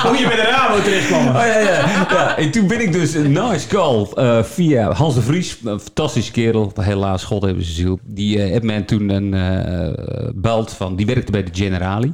[0.08, 1.28] Hoe je bij de Rabo terecht kwam.
[1.28, 2.06] Oh ja, ja.
[2.10, 2.38] ja.
[2.38, 6.72] En toen ben ik dus na school eh, via Hans de Vries, een fantastische kerel,
[6.82, 8.00] helaas, God hebben ze ziel.
[8.04, 12.14] Die eh, heeft mij toen een eh belt van, die werkte bij de Generali,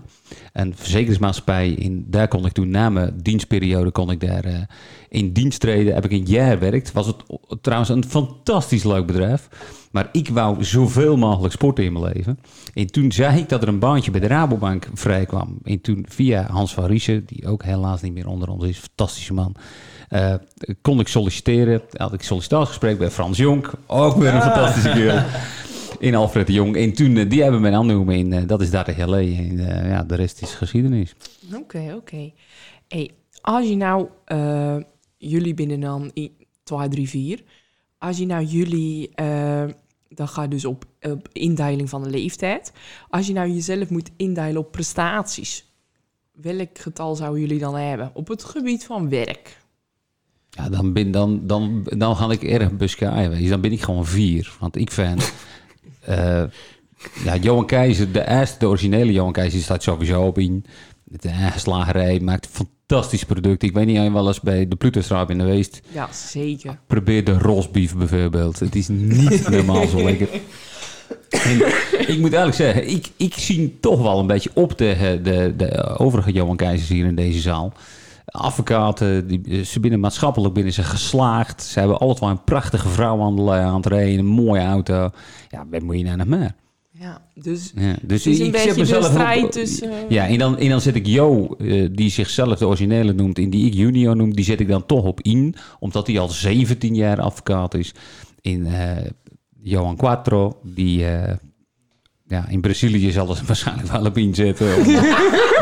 [0.54, 1.78] een verzekeringsmaatschappij.
[1.82, 4.68] En daar kon ik toen na mijn dienstperiode kon ik daar
[5.10, 5.94] in dienst treden.
[5.94, 6.92] Heb ik een jaar gewerkt.
[6.92, 7.16] Was het
[7.62, 9.50] trouwens een fantastisch leuk bedrijf.
[9.92, 12.40] Maar ik wou zoveel mogelijk sporten in mijn leven.
[12.74, 15.58] En toen zei ik dat er een baantje bij de Rabobank vrij kwam.
[15.64, 19.34] En toen via Hans van Riesen, die ook helaas niet meer onder ons is, fantastische
[19.34, 19.56] man.
[20.10, 20.34] eh,
[20.82, 21.82] kon ik solliciteren.
[21.92, 23.72] Had ik sollicitatiegesprek bij Frans Jonk.
[23.88, 25.24] Ook weer een fantastische kerel.
[26.00, 26.76] In Alfred de Jong.
[26.76, 28.16] En toen, eh, die hebben mij aangenomen.
[28.16, 29.60] En eh, dat is 30 jaar geleden.
[29.60, 31.16] En ja, de rest is geschiedenis.
[31.56, 32.32] Oké, oké.
[32.88, 33.10] Hey,
[33.42, 34.08] als je nou,
[35.18, 36.32] jullie binnen dan i-
[36.64, 37.44] 2, 3, 4.
[38.00, 39.64] Als je nou jullie, eh,
[40.10, 40.86] dan ga je dus op,
[41.32, 42.72] indeiling van de leeftijd.
[43.10, 45.74] Als je nou jezelf moet indelen op prestaties.
[46.32, 49.58] Welk getal zouden jullie dan hebben op het gebied van werk?
[50.50, 53.50] Ja, dan, ben, dan, dan, dan ga ik erg wezen.
[53.50, 54.56] Dan ben ik gewoon vier.
[54.60, 55.34] Want ik vind...
[56.00, 56.44] eh,
[57.24, 60.66] ja, Johan Keizer, de eerste, de originele Johan Keizer, staat sowieso op in.
[61.04, 62.78] De slagerij maakt fantastisch
[63.26, 63.64] product.
[63.64, 65.82] Ik weet niet je wel eens bij de Plutostraat in geweest.
[65.92, 66.80] Ja, zeker.
[66.88, 68.60] Probeer de rosbief bijvoorbeeld.
[68.60, 70.28] Het is niet normaal zo lekker.
[71.30, 71.58] En
[72.08, 75.98] ik moet eigenlijk zeggen, ik, ik zie toch wel een beetje op tegen de, de
[75.98, 77.74] overige Johan Keizers hier in deze zaal.
[78.26, 81.64] Advocaten, die, ze binnen maatschappelijk binnen ze geslaagd.
[81.64, 85.10] Ze hebben altijd wel een prachtige vrouw aan, de, aan het rijden, een mooie auto.
[85.50, 86.56] Ja, wat moet je nou nog meer?
[87.00, 89.92] Ja, dus Ja, dus het is een ik zet beetje de mezelf op- strijd tussen...
[89.92, 93.38] eh, Ja, en dan, en dan zet ik Jo, eh, die zichzelf de originele noemt
[93.38, 96.30] en die ik junior noem, die zet ik dan toch op in, omdat hij al
[96.30, 97.92] 17 jaar advocaat is.
[98.42, 98.98] In eh,
[99.62, 101.36] Johan Quattro, die eh,
[102.28, 104.76] ja, in Brazilië zal er waarschijnlijk wel op inzetten.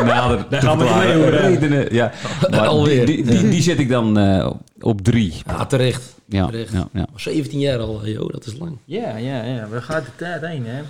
[0.00, 1.94] Om nader te gaan we redenen.
[1.94, 2.12] Ja,
[2.50, 3.06] maar Alweer.
[3.06, 5.32] Die, die, die, die zet ik dan eh, op drie.
[5.46, 6.16] Ja, terecht.
[6.30, 6.72] Ja, Terecht.
[6.72, 7.06] ja, ja.
[7.16, 8.76] 17 jaar al, joh, dat is lang.
[8.84, 9.68] Ja, ja, ja.
[9.68, 10.80] Waar gaat de tijd heen, hè?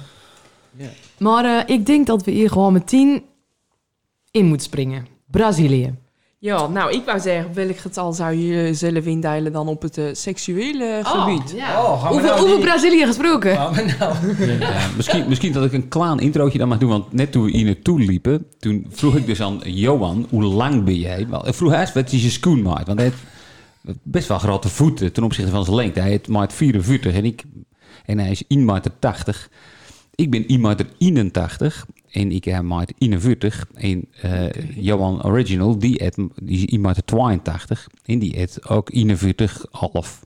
[1.19, 3.23] Maar eh, ik denk dat we hier gewoon meteen
[4.31, 5.07] in moeten springen.
[5.27, 5.95] Brazilië.
[6.41, 9.99] Ja, nou, ik wou zeggen, op welk getal zou je zelf indelen dan op het
[9.99, 11.51] eh, seksuele gebied?
[11.57, 11.83] ja.
[11.83, 13.55] Oh, gaan we Hoeveel, nou hoeveel Brazilië gesproken?
[13.55, 14.15] Gaan we nou...
[14.59, 16.89] Ja, misschien, misschien dat ik een klein introotje dan mag doen.
[16.89, 20.85] Want net toen we hier naartoe liepen, toen vroeg ik dus aan Johan, hoe lang
[20.85, 21.27] ben jij?
[21.29, 22.87] Wel, Ik vroeg eerst, wat is je schoenmaat?
[22.87, 23.23] Want hij heeft
[24.03, 26.01] best wel grote voeten ten opzichte van zijn lengte.
[26.01, 27.43] Hij heeft maat 44 en, ik,
[28.05, 29.49] en hij is 1 meter 80.
[30.21, 33.67] Ik ben 1 meter 81 en ik heb maat 41.
[33.75, 38.91] En eh, Johan Original, die, heeft, die is 1 meter 82 en die heeft ook
[38.95, 39.05] 41,5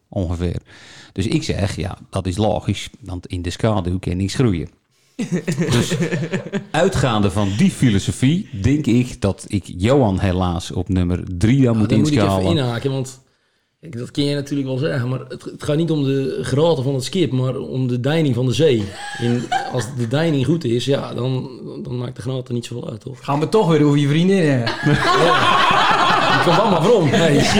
[0.08, 0.56] ongeveer.
[1.12, 4.68] Dus ik zeg, ja, dat is logisch, want in de schaduw kan niks groeien.
[5.76, 5.96] dus
[6.70, 11.78] uitgaande van die filosofie, denk ik dat ik Johan helaas op nummer 3 dan Ja,
[11.78, 12.56] moet daar moet ik even inschalen.
[12.56, 13.20] inhaken, want
[13.82, 16.82] kijk, dat kun je natuurlijk wel zeggen, maar het, het gaat niet om de grootte
[16.82, 18.84] van het schip, maar om de deining van de zee.
[19.18, 19.42] En
[19.72, 21.50] als de deining goed is, ja, dan,
[21.82, 23.18] dan maakt de grootte niet zoveel uit, toch?
[23.24, 24.68] Gaan we toch weer over je vriendin hebben.
[26.34, 27.10] Ik kom allemaal waarom.
[27.10, 27.40] Nee.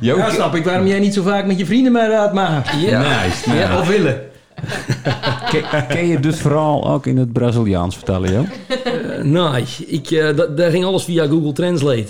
[0.00, 2.80] Ja, snap ik waarom jij niet zo vaak met je vrienden mee raad maakt.
[2.80, 3.22] Ja.
[3.24, 4.20] Nice, Ja, of willen.
[5.50, 8.44] Ken, ken je dit verhaal ook in het Braziliaans vertellen, Jo?
[8.68, 12.06] Eh, nee, ik, eh, da- daar ging alles via Google Translate.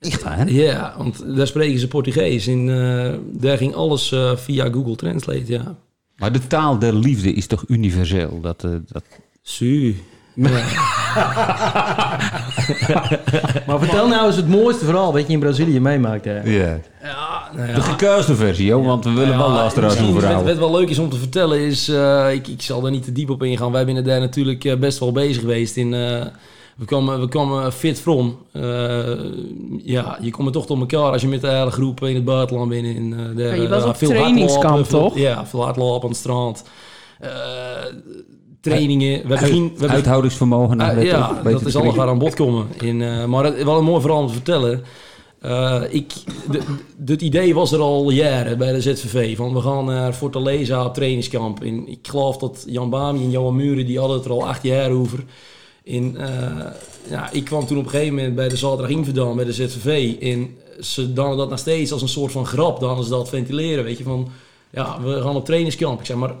[0.00, 0.50] Echt waar?
[0.50, 5.44] Ja, want daar spreken ze Portugees en eh, daar ging alles eh, via Google Translate,
[5.46, 5.76] ja.
[6.16, 8.40] Maar de taal der liefde is toch universeel?
[8.40, 9.04] Dat, eh, dat...
[9.42, 9.96] Su.
[13.66, 16.24] Maar vertel nou eens het mooiste verhaal dat je in Brazilië meemaakt.
[16.24, 16.40] Hè.
[16.42, 16.78] Ja.
[17.02, 17.74] Ja, nou ja.
[17.74, 20.58] De gekuiste versie, Jo, want we willen wel luisteraars misschien over Wat, houden.
[20.58, 23.12] wat wel leuk is om te vertellen is, eh, ik, ik zal daar niet te
[23.12, 23.72] diep op ingaan.
[23.72, 25.76] Wij zijn daar natuurlijk eh, best wel bezig geweest.
[25.76, 26.26] In, eh,
[26.78, 28.38] we, kwamen, we kwamen fit from.
[28.52, 28.62] Eh,
[29.82, 32.24] ja, je komt er toch tot elkaar als je met de hele groep in het
[32.24, 32.84] buitenland bent.
[32.84, 35.18] In, eh, de, Ja, je was op veel trainingskamp, veel- toch?
[35.18, 36.64] Ja, veel hardlopen aan het strand.
[37.20, 37.30] Eh,
[38.60, 39.12] trainingen.
[39.12, 39.72] We hebben geen...
[39.76, 40.78] We Uithoudingsvermogen.
[40.78, 41.94] Ja, dat is allemaal krijgen.
[41.94, 42.66] gaan aan bod komen.
[42.80, 44.82] In, eh, maar het, wel een mooi verhaal om te vertellen.
[45.40, 46.12] Eh, ik,
[47.06, 49.36] het idee was er al jaren bij de ZVV.
[49.36, 51.62] Van we gaan naar Fortaleza op trainingskamp.
[51.62, 54.62] En ik geloof dat Jan Bami en Johan Muren, die hadden het er al acht
[54.62, 55.24] jaar over.
[55.88, 56.66] En, eh,
[57.10, 60.16] ja, ik kwam toen op een gegeven moment bij de zaterdag Inverdam bij de ZVV.
[60.20, 62.80] En ze dan dat nog steeds als een soort van grap.
[62.80, 64.04] Dan ze dat ventileren, weet je.
[64.04, 64.28] Van,
[64.70, 66.00] ja, we gaan op trainingskamp.
[66.00, 66.34] Ik zeg, maar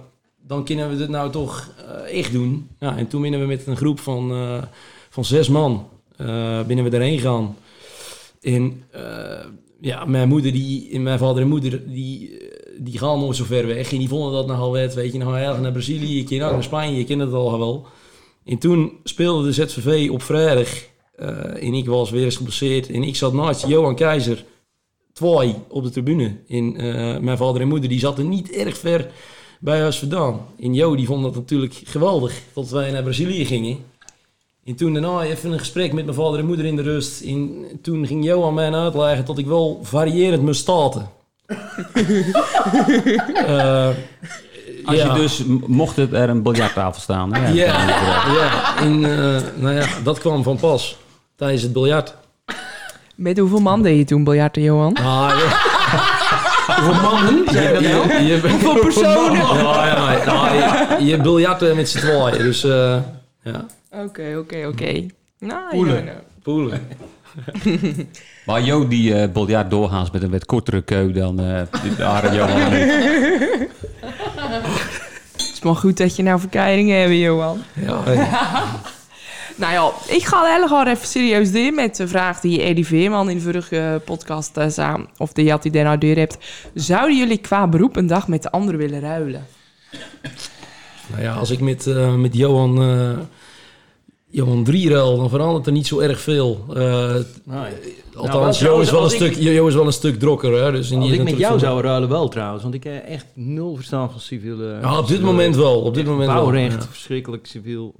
[0.46, 2.68] dan kunnen we dit nou toch eh, echt doen.
[2.78, 4.62] En toen binnen we met een groep van, eh,
[5.10, 5.88] van zes man
[6.66, 7.56] binnen we erheen gaan.
[8.40, 8.82] En
[9.80, 12.38] ja, mijn moeder die, en mijn vader en moeder die,
[12.78, 13.92] die gaan nooit zo ver weg.
[13.92, 16.62] En die vonden dat nogal wet, weet je, nou ergens naar Brazilië, je kent naar
[16.62, 17.86] Spanje, je kent het al wel.
[18.48, 20.68] En toen speelde de ZVV op vrijdag
[21.16, 22.90] eh, en ik was weer eens geblesseerd.
[22.90, 24.44] En ik zat naast Johan Keizer,
[25.12, 26.36] twee op de tribune.
[26.48, 29.10] En eh, mijn vader en moeder die zaten niet erg ver
[29.60, 30.40] bij huis vandaan.
[30.60, 33.78] En Jo die vond dat natuurlijk geweldig dat wij naar Brazilië gingen.
[34.64, 37.22] En toen daarna even een gesprek met mijn vader en moeder in de rust.
[37.22, 41.10] En toen ging Jo aan mij uitleggen dat ik wel variërend moest staten.
[43.34, 43.90] Eh,
[44.88, 45.14] Als ja.
[45.14, 47.34] je dus, mocht het er een biljarttafel staan.
[47.34, 47.48] hè?
[47.48, 47.88] Ja,
[48.32, 48.76] ja.
[48.80, 50.96] En eh, nou ja, dat kwam van pas
[51.36, 52.14] tijdens het biljart.
[53.14, 54.94] Met hoeveel man deed je toen biljarten, Johan?
[54.94, 55.56] Ah, ja.
[56.74, 57.44] Hoeveel mannen?
[57.44, 57.80] Wel?
[57.80, 59.32] Je, je, Hoeveel personen?
[59.32, 62.38] Ja, ja, nou, je, je biljarten met z'n tweeën.
[62.38, 62.96] Dus eh,
[63.42, 65.06] ja, Oké, oké, oké.
[65.38, 66.04] Nou, Poelen.
[66.04, 66.16] nou.
[66.42, 66.80] poelen.
[68.46, 71.62] Maar Jo die eh biljart doorgaans met een wat kortere keu dan eh
[71.96, 72.50] de Arend Johan.
[72.60, 73.70] en ik.
[75.32, 77.62] Het is maar goed dat je nou verkeidingen hebt, Johan.
[77.72, 78.02] Ja.
[79.58, 83.30] Nou ja, ik ga heel gewoon even serieus door met de vraag die Eddie Veerman
[83.30, 85.06] in de vorige podcast uh, zei.
[85.16, 86.38] Of die had hij daar nou door hebt.
[86.74, 89.46] Zouden jullie qua beroep een dag met de anderen willen ruilen?
[91.06, 93.18] Nou ja, als ik met, eh, met Johan, eh
[94.30, 96.64] Johan 3 ruil, dan verandert er niet zo erg veel.
[96.74, 97.14] Eh,
[97.44, 97.72] Nee.
[98.14, 100.64] althans, Nou, Jo, is wel een stuk, Jo is wel een stuk drokker.
[100.64, 100.72] Hè?
[100.72, 103.74] Dus in Als ik met jou zou ruilen wel trouwens, want ik heb echt nul
[103.76, 104.78] verstand van civiele...
[104.82, 105.80] Ja, op dit moment wel.
[105.80, 106.36] Op dit moment wel.
[106.42, 106.88] Bouwrecht, Ja.
[106.90, 107.94] verschrikkelijk civiel.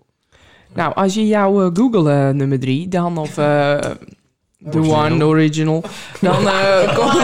[0.75, 3.37] Nou, als je jouw eh, Google eh, nummer drie dan of...
[4.65, 5.85] eh, The one, the original.
[6.21, 7.07] Dan uh, kom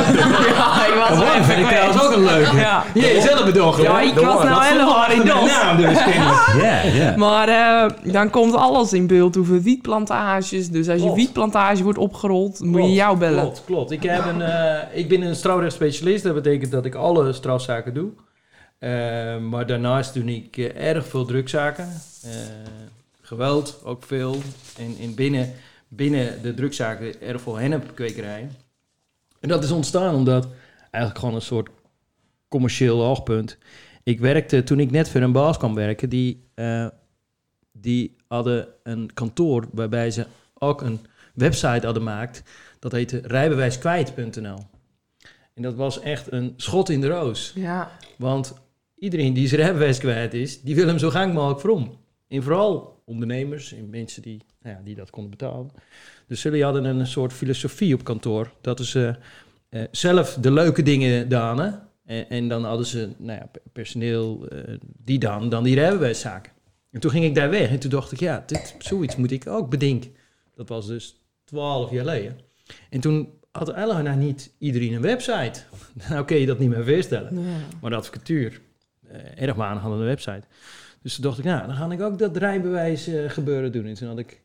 [0.55, 2.57] Ja, ik was Dat wel vind ik trouwens ook een leuke.
[2.57, 2.85] Ja.
[2.95, 3.77] Jij zelf bedoeld.
[3.77, 5.47] Ja, ik was nou helemaal in de dos.
[5.47, 5.99] naam dus.
[6.63, 7.17] Ja, ja.
[7.17, 10.69] Maar eh, dan komt alles in beeld over wietplantages.
[10.69, 13.43] Dus als je wietplantage wordt opgerold, moet je jou bellen.
[13.43, 13.91] Klopt, klopt.
[13.91, 16.25] Ik, heb een, eh, ik ben een strafrechtsspecialist.
[16.25, 18.11] Dat betekent dat ik alle strafzaken doe.
[18.85, 21.89] Eh, maar daarnaast doe ik eh, erg veel drukzaken.
[22.25, 22.31] Eh,
[23.21, 24.37] geweld ook veel.
[24.79, 25.53] En, en binnen,
[25.97, 28.51] binnen de drukzaken erg veel hennepkwekerijen.
[29.41, 30.49] En dat is ontstaan omdat
[30.81, 31.69] eigenlijk gewoon een soort
[32.49, 33.59] commercieel hoogpunt.
[34.03, 36.09] Ik werkte toen ik net voor een baas kwam werken.
[36.09, 36.87] Die, eh,
[37.73, 40.27] die hadden een kantoor waarbij ze
[40.59, 41.01] ook een
[41.35, 42.43] website hadden gemaakt.
[42.79, 44.59] Dat heette rijbewijskwijt.nl.
[45.55, 47.53] En dat was echt een schot in de roos.
[47.55, 47.91] Ja.
[48.19, 48.55] Want
[48.99, 51.99] iedereen die zijn rijbewijs kwijt is, die wil hem zo gang mogelijk vrom.
[52.29, 55.71] En vooral ondernemers en mensen die, nou ja, die dat konden betalen.
[56.27, 58.53] Dus jullie hadden een soort filosofie op kantoor.
[58.61, 59.15] Dat ze
[59.69, 61.89] eh, zelf de leuke dingen danen.
[62.05, 66.53] En, en dan hadden ze nou ja, pe- personeel eh, die dan, dan die rijbewijszaken.
[66.91, 69.47] En toen ging ik daar weg en toen dacht ik, ja, dit, zoiets moet ik
[69.47, 70.11] ook bedenken.
[70.55, 72.39] Dat was dus twaalf jaar geleden.
[72.91, 75.61] En toen had eigenlijk nog niet iedereen een website.
[76.09, 77.45] Nou kun je dat niet meer voorstellen.
[77.81, 78.61] Maar de advocatuur,
[79.09, 80.43] eh, erg hadden een website.
[81.05, 83.87] Dus toen dacht ik, nou, dan ga ik ook dat rijbewijs eh, gebeuren doen.
[83.87, 84.43] En toen had ik,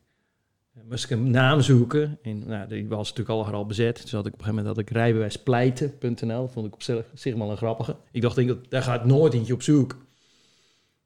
[0.74, 2.18] eh, moest ik een naam zoeken.
[2.22, 4.02] En nou, die was natuurlijk al al bezet.
[4.02, 6.48] Dus had ik op een gegeven moment had ik rijbewijspleiten.nl.
[6.48, 7.96] Vond ik op zich, zich wel een grappige.
[8.10, 9.96] Ik dacht, denk, dat, daar gaat nooit eentje op zoek.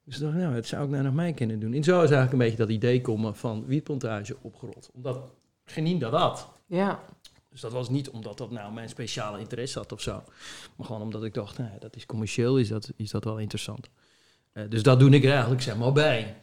[0.04, 1.72] Dus ik dacht, nou, dat zou ik nou nog mij kunnen doen.
[1.72, 4.90] En zo is eigenlijk een beetje dat idee komen van wietplantage opgerold.
[4.94, 5.18] Omdat
[5.64, 6.48] geen dat had.
[6.66, 7.00] ja.
[7.50, 10.22] Dus dat was niet omdat dat nou mijn speciale interesse had of zo.
[10.76, 13.88] Maar gewoon omdat ik dacht, nou, dat is commercieel, is dat, is dat wel interessant.
[14.54, 16.34] Eh, dus dat doe ik er eigenlijk zeg maar bij.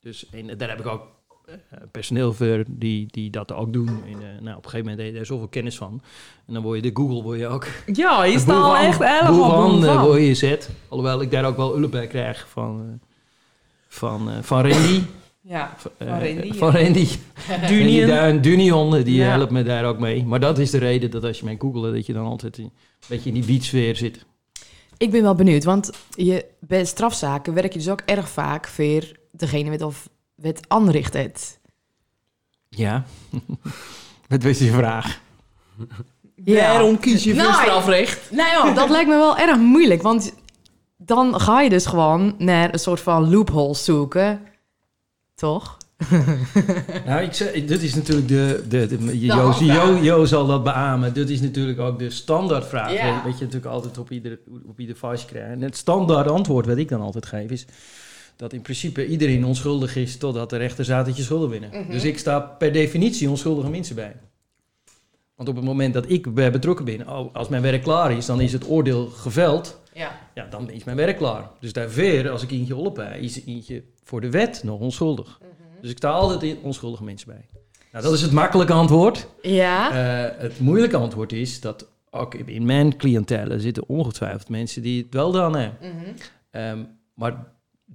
[0.00, 1.02] Dus en daar heb ik ook
[1.46, 1.54] eh,
[1.90, 3.88] personeel voor die, die dat ook doen.
[3.88, 6.02] En, eh, nou, op een gegeven moment heb je daar zoveel kennis van.
[6.46, 7.66] En dan word je de Google word je ook.
[7.92, 10.70] Ja, je staat al echt helemaal van, eh, word je zet.
[10.88, 13.06] Alhoewel ik daar ook wel hulp bij krijg van, eh,
[13.88, 15.00] van, eh, van Randy.
[15.40, 16.70] Ja, Eh, Van Randy, Van.
[16.82, 17.06] Randy.
[17.68, 18.40] Dunion.
[18.40, 19.28] Dunion, die Ja.
[19.28, 20.24] helpt me daar ook mee.
[20.24, 22.72] Maar dat is de reden dat als je mij googelt, dat je dan altijd een
[23.08, 24.24] beetje in die beatsfeer zit.
[24.98, 29.12] Ik ben wel benieuwd, want je, bij strafzaken werk je dus ook erg vaak voor
[29.30, 31.60] degene met of wet aanricht het.
[32.68, 33.04] Ja.
[34.28, 35.20] Wat was je vraag?
[36.34, 36.72] Ja.
[36.72, 38.30] Waarom kies je voor Nou, strafrecht?
[38.30, 40.34] Nou ja, dat lijkt me wel erg moeilijk, want
[40.96, 44.40] dan ga je dus gewoon naar een soort van loophole zoeken,
[45.34, 45.77] toch?
[47.06, 48.64] Nou, ik zeg, dit is natuurlijk de...
[48.68, 51.14] de, de, Jo, jo, jo zal dat beamen.
[51.14, 52.92] Dit is natuurlijk ook de standaardvraag.
[52.92, 53.24] Ja.
[53.24, 55.32] Weet je natuurlijk altijd op ieder, op ieder krijgt.
[55.32, 57.66] En het standaard antwoord wat ik dan altijd geef is...
[58.36, 60.16] dat in principe iedereen onschuldig is...
[60.16, 61.72] totdat de rechter zegt dat je schuldig bent.
[61.72, 61.90] Mhm.
[61.90, 64.16] Dus ik sta per definitie onschuldige mensen bij.
[65.34, 67.08] Want op het moment dat ik bij betrokken ben...
[67.08, 69.80] oh, als mijn werk klaar is, dan is het oordeel geveld...
[69.92, 70.18] Ja.
[70.34, 71.50] ja, dan is mijn werk klaar.
[71.60, 75.38] Dus daarvoor, als ik eentje oplei, is eentje voor de wet nog onschuldig.
[75.80, 77.46] Dus ik sta altijd in onschuldige mensen bij.
[77.92, 79.28] Nou, dat is het makkelijke antwoord.
[79.42, 79.90] Ja?
[79.90, 85.14] Eh, het moeilijke antwoord is dat ook in mijn cliëntelen zitten ongetwijfeld mensen die het
[85.14, 85.78] wel dan hebben.
[85.80, 86.10] Mhm.
[86.50, 87.46] Ehm, maar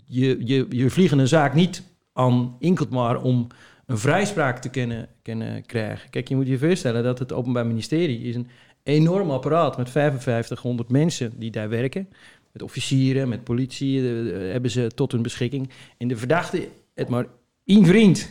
[0.05, 3.47] je, je, je vliegen een zaak niet aan enkel maar om
[3.85, 6.09] een vrijspraak te kunnen, kunnen krijgen.
[6.09, 8.47] Kijk, je moet je voorstellen dat het Openbaar Ministerie is een
[8.83, 12.09] enorm apparaat met 5500 mensen die daar werken.
[12.51, 15.69] Met officieren, met politie eh, hebben ze tot hun beschikking.
[15.97, 17.25] En de verdachte heeft maar
[17.65, 18.29] één vriend.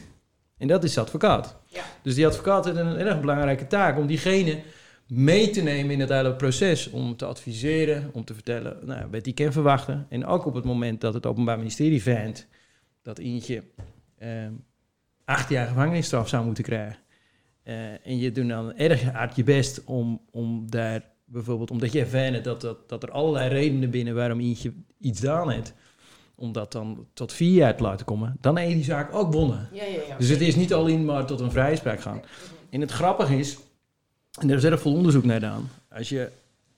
[0.58, 1.56] En dat is de advocaat.
[1.66, 1.82] Ja.
[2.02, 4.62] Dus die advocaat heeft een erg belangrijke taak om diegene
[5.06, 6.90] mee te nemen in het hele proces.
[6.90, 10.06] Om te adviseren, om te vertellen nou, wat die kan verwachten.
[10.08, 12.48] En ook op het moment dat het Openbaar Ministerie vindt
[13.02, 13.62] dat eentje
[14.18, 14.52] ehm,
[15.24, 16.96] acht jaar gevangenisstraf zou moeten krijgen.
[17.62, 22.06] Eh, en je doet dan erg hard je best om, om daar bijvoorbeeld, omdat je
[22.06, 25.74] vindt dat, dat, dat er allerlei redenen binnen waarom eentje iets gedaan heeft,
[26.42, 29.32] om dat dan tot vier jaar te laten komen, dan heb je die zaak ook
[29.32, 29.68] wonnen.
[29.72, 30.16] Ja, ja, ja.
[30.16, 32.22] Dus het is niet alleen maar tot een vrijspraak gaan.
[32.70, 33.58] En het grappige is,
[34.40, 36.30] en er is erg veel onderzoek naar gedaan, als je,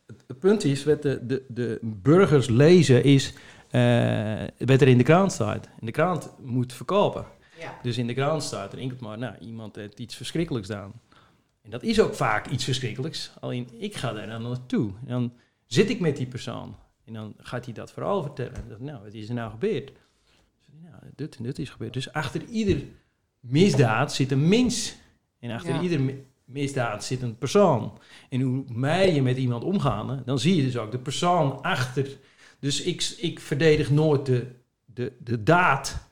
[0.07, 3.33] het, punt is, wat de, de, de burgers lezen is
[3.71, 5.67] eh, wat er in de krant staat.
[5.81, 7.27] En de krant moet verkopen.
[7.59, 7.79] Ja.
[7.83, 10.93] Dus in de krant staat er enkel maar, nou, iemand heeft iets verschrikkelijks gedaan.
[11.63, 13.31] En dat is ook vaak iets verschrikkelijks.
[13.41, 14.91] Alleen ik ga daar dan naartoe.
[15.01, 15.33] En dan
[15.67, 16.75] zit ik met die persoon.
[17.05, 18.65] En dan gaat hij dat verhaal vertellen.
[18.79, 19.93] Nou, wat is er nou gebeurd?
[20.83, 21.93] Nou, dit en dit is gebeurd.
[21.93, 22.83] Dus achter ieder
[23.41, 24.95] misdaad zit een mens.
[25.39, 25.81] En achter Ja.
[25.81, 27.99] ieder mi- misdaad zit een persoon.
[28.29, 32.09] En hoe mij je met iemand omgaan, dan zie je dus ook de persoon achter.
[32.59, 34.47] Dus ik, ik verdedig nooit de,
[34.85, 36.09] de, de daad.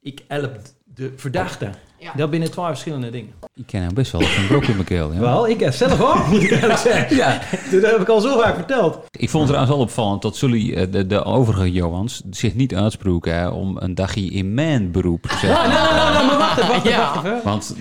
[0.00, 1.70] ik help de verdachte.
[2.00, 2.12] Ja.
[2.16, 3.32] Dat binnen twee verschillende dingen.
[3.54, 5.12] Ik ken hem best wel een brok in mijn keel.
[5.12, 5.18] Ja.
[5.20, 7.16] Wel, ik heb zelf ook, moet ik eerlijk zeggen.
[7.16, 7.40] Ja.
[7.70, 8.98] Dat heb ik al zo vaak verteld.
[9.10, 12.74] Ik vond het trouwens wel opvallend dat jullie, eh, de, de overige Johans, zich niet
[12.74, 15.58] uitsproken hè, om een dagje in mijn beroep te zetten.
[15.58, 17.12] Ah, nou, nou, nou, maar wacht even, wacht even, Ja.
[17.14, 17.40] wacht even.
[17.44, 17.76] Want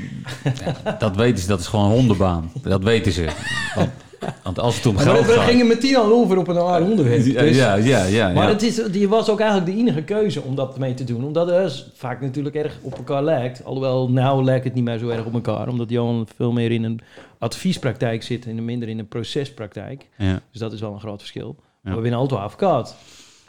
[0.83, 2.51] ja, dat weten ze, dat is gewoon hondenbaan.
[2.61, 3.27] Dat weten ze.
[3.75, 3.89] Want,
[4.43, 5.45] want als het om Maar geld we gaat...
[5.47, 7.25] gingen met tien al over op een aardig onderwerp.
[7.25, 8.29] Ja, Dus- ja, ja, ja.
[8.29, 11.23] Maar het is, die was ook eigenlijk de enige keuze om dat mee te doen.
[11.23, 13.63] Omdat het vaak natuurlijk erg op elkaar lijkt.
[13.65, 15.67] Alhoewel, nou lijkt het niet meer zo erg op elkaar.
[15.67, 16.99] Omdat Johan veel meer in een
[17.39, 20.07] adviespraktijk zit en minder in een procespraktijk.
[20.17, 20.39] Ja.
[20.51, 21.55] Dus dat is wel een groot verschil.
[21.59, 21.63] Ja.
[21.81, 22.95] Maar we winnen altijd advocaat.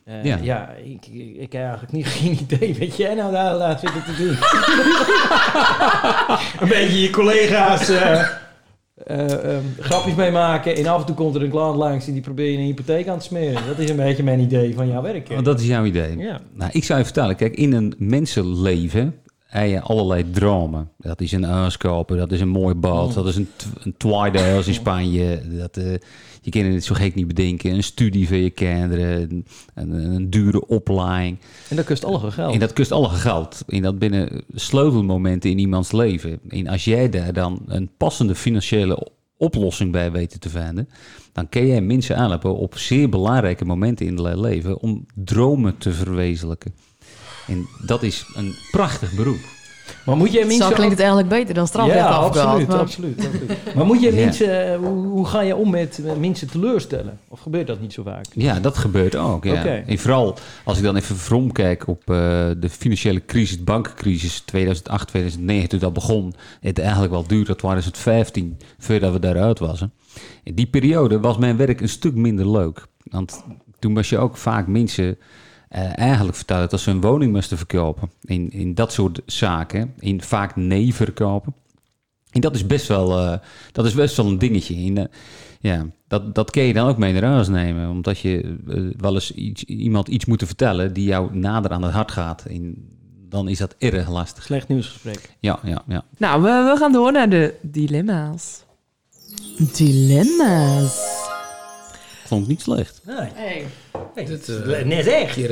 [0.04, 0.38] Eh, Ja.
[0.42, 3.90] ja, ik, ik, ik heb eigenlijk niet, geen idee wat jij nou daar, daar zit
[3.90, 4.36] te doen.
[6.60, 8.28] een beetje je collega's eh,
[9.06, 10.76] eh, eh, grapjes mee maken.
[10.76, 13.08] En af en toe komt er een klant langs en die probeer je een hypotheek
[13.08, 13.66] aan te smeren.
[13.66, 15.28] Dat is een beetje mijn idee van jouw werk.
[15.28, 15.36] hè.
[15.36, 16.16] Oh, dat is jouw idee.
[16.16, 16.40] Ja.
[16.52, 19.14] Nou, ik zou je vertellen, kijk, in een mensenleven
[19.52, 20.90] je allerlei dromen.
[20.98, 23.14] Dat is een huis kopen, dat is een mooi bad, Mm.
[23.14, 23.48] dat is een,
[23.82, 25.42] een huis in Spanje.
[25.58, 25.92] Dat, eh,
[26.40, 27.72] je kan het zo gek niet bedenken.
[27.72, 31.38] Een studie voor je kinderen, een, een, dure opleiding.
[31.68, 32.52] En dat kost alle geld.
[32.52, 33.62] En dat kost alle geld.
[33.66, 36.40] En dat binnen sleutelmomenten in iemands leven.
[36.48, 40.88] En als jij daar dan een passende financiële oplossing bij weet te vinden,
[41.32, 45.92] dan kun jij mensen aanhelpen op zeer belangrijke momenten in hun leven om dromen te
[45.92, 46.72] verwezenlijken.
[47.48, 49.38] En dat is een prachtig beroep.
[50.04, 50.72] maar moet Zo mensen...
[50.72, 52.50] klinkt het eigenlijk beter dan strafrecht ja, afgehaald.
[52.50, 53.74] absoluut, maar- absoluut, absoluut.
[53.74, 54.24] Maar moet je Ja.
[54.24, 54.72] mensen...
[54.72, 57.18] eh, hoe, hoe ga je om met mensen teleurstellen?
[57.28, 58.24] Of gebeurt dat niet zo vaak?
[58.32, 59.44] Ja, dat gebeurt ook.
[59.44, 59.64] Ja.
[59.64, 62.14] En vooral als ik dan even vrom kijk op eh,
[62.58, 66.34] de financiële crisis, de bankencrisis 2008, 2009, toen dat begon.
[66.60, 69.92] Het eigenlijk wel duurde tot 2015 voordat we daaruit waren.
[70.42, 72.86] In die periode was mijn werk een stuk minder leuk.
[73.10, 73.44] Want
[73.78, 75.18] toen was je ook vaak mensen
[75.68, 78.10] eh, eigenlijk vertellen dat ze een woning moesten verkopen.
[78.22, 79.94] In, in dat soort zaken.
[79.98, 81.54] In vaak nee verkopen.
[82.30, 83.38] En dat is best wel, eh,
[83.72, 84.74] dat is best wel een dingetje.
[84.74, 85.04] En, eh,
[85.60, 87.90] ja, dat, dat kun je dan ook mee naar huis nemen.
[87.90, 88.56] Omdat je
[88.96, 92.44] wel eens iets, iemand iets moet vertellen die jou nader aan het hart gaat.
[92.44, 92.74] En
[93.28, 94.44] dan is dat erg lastig.
[94.44, 95.36] Slecht nieuwsgesprek.
[95.40, 96.04] Ja, ja, ja.
[96.16, 98.64] Nou, we, we gaan door naar de dilemma's.
[99.76, 101.27] Dilemma's.
[102.28, 103.00] Vond ik niet slecht.
[103.04, 103.66] Nee, Hey.
[104.14, 105.36] hey, dat eh, is net echt.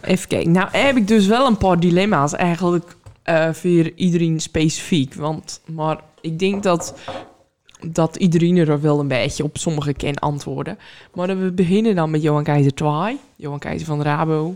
[0.00, 0.50] Even kijken.
[0.50, 5.14] Nou, heb ik dus wel een paar dilemma's eigenlijk eh voor iedereen specifiek.
[5.14, 6.94] Want, maar ik denk dat,
[7.88, 10.78] dat iedereen er wel een beetje op sommige kan antwoorden.
[11.14, 13.18] Maar we beginnen dan met Johan Keizer 2.
[13.36, 14.54] Johan Keizer van Rabo.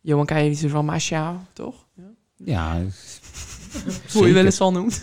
[0.00, 1.74] Johan Keizer van Masha, toch?
[2.44, 2.80] Ja,
[4.12, 5.02] Hoe je wel eens van noemt.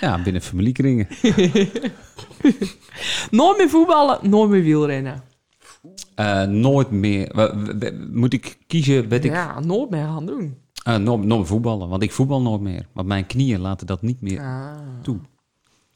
[0.00, 1.08] Ja, binnen familiekringen.
[3.30, 5.22] Nooit meer voetballen, nooit meer wielrennen.
[6.14, 7.30] Eh, nooit meer.
[7.34, 9.08] wa- wa- wa- Moet ik kiezen?
[9.08, 10.56] Weet ik, Ja, nooit meer gaan doen.
[10.84, 12.86] Eh, nooit, nooit meer voetballen, want ik voetbal nooit meer.
[12.92, 14.40] Want mijn knieën laten dat niet meer.
[14.40, 14.70] Ah.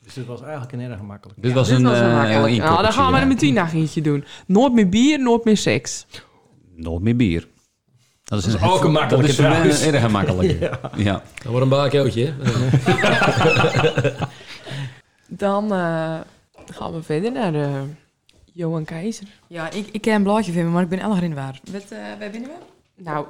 [0.03, 1.43] Dus dit was eigenlijk een erg gemakkelijk.
[1.43, 2.47] Dit was Dit een, was wel eh, makkelijk.
[2.55, 3.21] heel Nou, dan gaan we ja.
[3.23, 4.25] er meteen een eentje doen.
[4.47, 6.07] Nooit meer bier, nooit meer seks.
[6.77, 7.47] Nooit meer bier.
[8.25, 9.83] Dat is, Dat is ook een makkelijke Dat is voor mij trouwens.
[9.83, 10.79] een erg makkelijke.
[11.09, 11.13] ja.
[11.35, 12.33] Dat wordt een baakjootje.
[12.39, 12.57] hè?
[15.29, 16.15] Dan eh,
[16.73, 17.69] gaan we verder naar de
[18.53, 19.27] Johan Keizer.
[19.47, 21.61] Ja, ik, ik ken een blaadje vinden, maar ik ben erg in de waar.
[21.73, 23.03] Wat, eh waar binnen we?
[23.05, 23.27] Nou,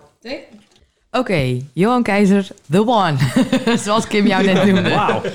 [1.11, 3.17] Oké, Johan Keizer, the one.
[3.85, 4.91] Zoals Kim jou net noemde.
[4.91, 5.23] Wauw.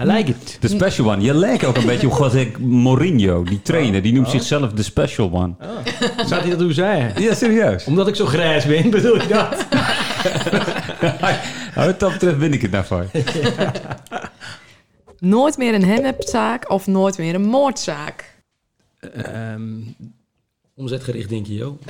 [0.00, 0.56] I like it.
[0.60, 1.22] De special one.
[1.22, 4.02] Je lijkt ook een beetje op José Mourinho, die trainer.
[4.02, 4.32] Die noemt Oh.
[4.32, 5.52] zichzelf de special one.
[6.26, 7.22] Zou hij dat hoe zeggen?
[7.22, 7.84] Ja, serieus.
[7.84, 9.66] Omdat ik zo grijs ben, bedoel je dat?
[11.74, 13.06] Wat dat betreft ben ik het daarvoor.
[15.18, 18.42] Nooit meer een hennepzaak of nooit meer een moordzaak.
[19.00, 19.80] Ehm,
[20.74, 21.80] Omzetgericht, denk je, joh.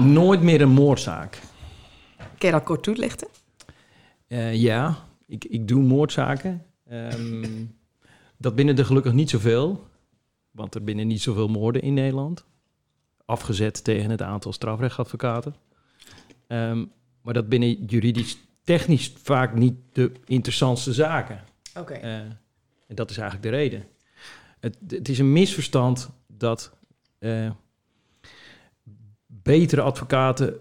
[0.20, 1.38] nooit meer een moordzaak.
[2.16, 3.28] Kun je dat kort toelichten?
[4.26, 6.64] Eh, ja, ik, ik doe moordzaken.
[6.88, 7.64] Ehm,
[8.36, 9.86] dat binnen er gelukkig niet zoveel.
[10.50, 12.44] Want er binnen niet zoveel moorden in Nederland.
[13.24, 15.54] Afgezet tegen het aantal strafrechtadvocaten.
[16.46, 16.84] Ehm,
[17.22, 21.40] maar dat binnen juridisch technisch vaak niet de interessantste zaken.
[21.74, 22.18] Eh,
[22.86, 23.84] en dat is eigenlijk de reden.
[24.60, 26.72] Het, het is een misverstand dat
[27.18, 27.50] eh,
[29.26, 30.56] betere advocaten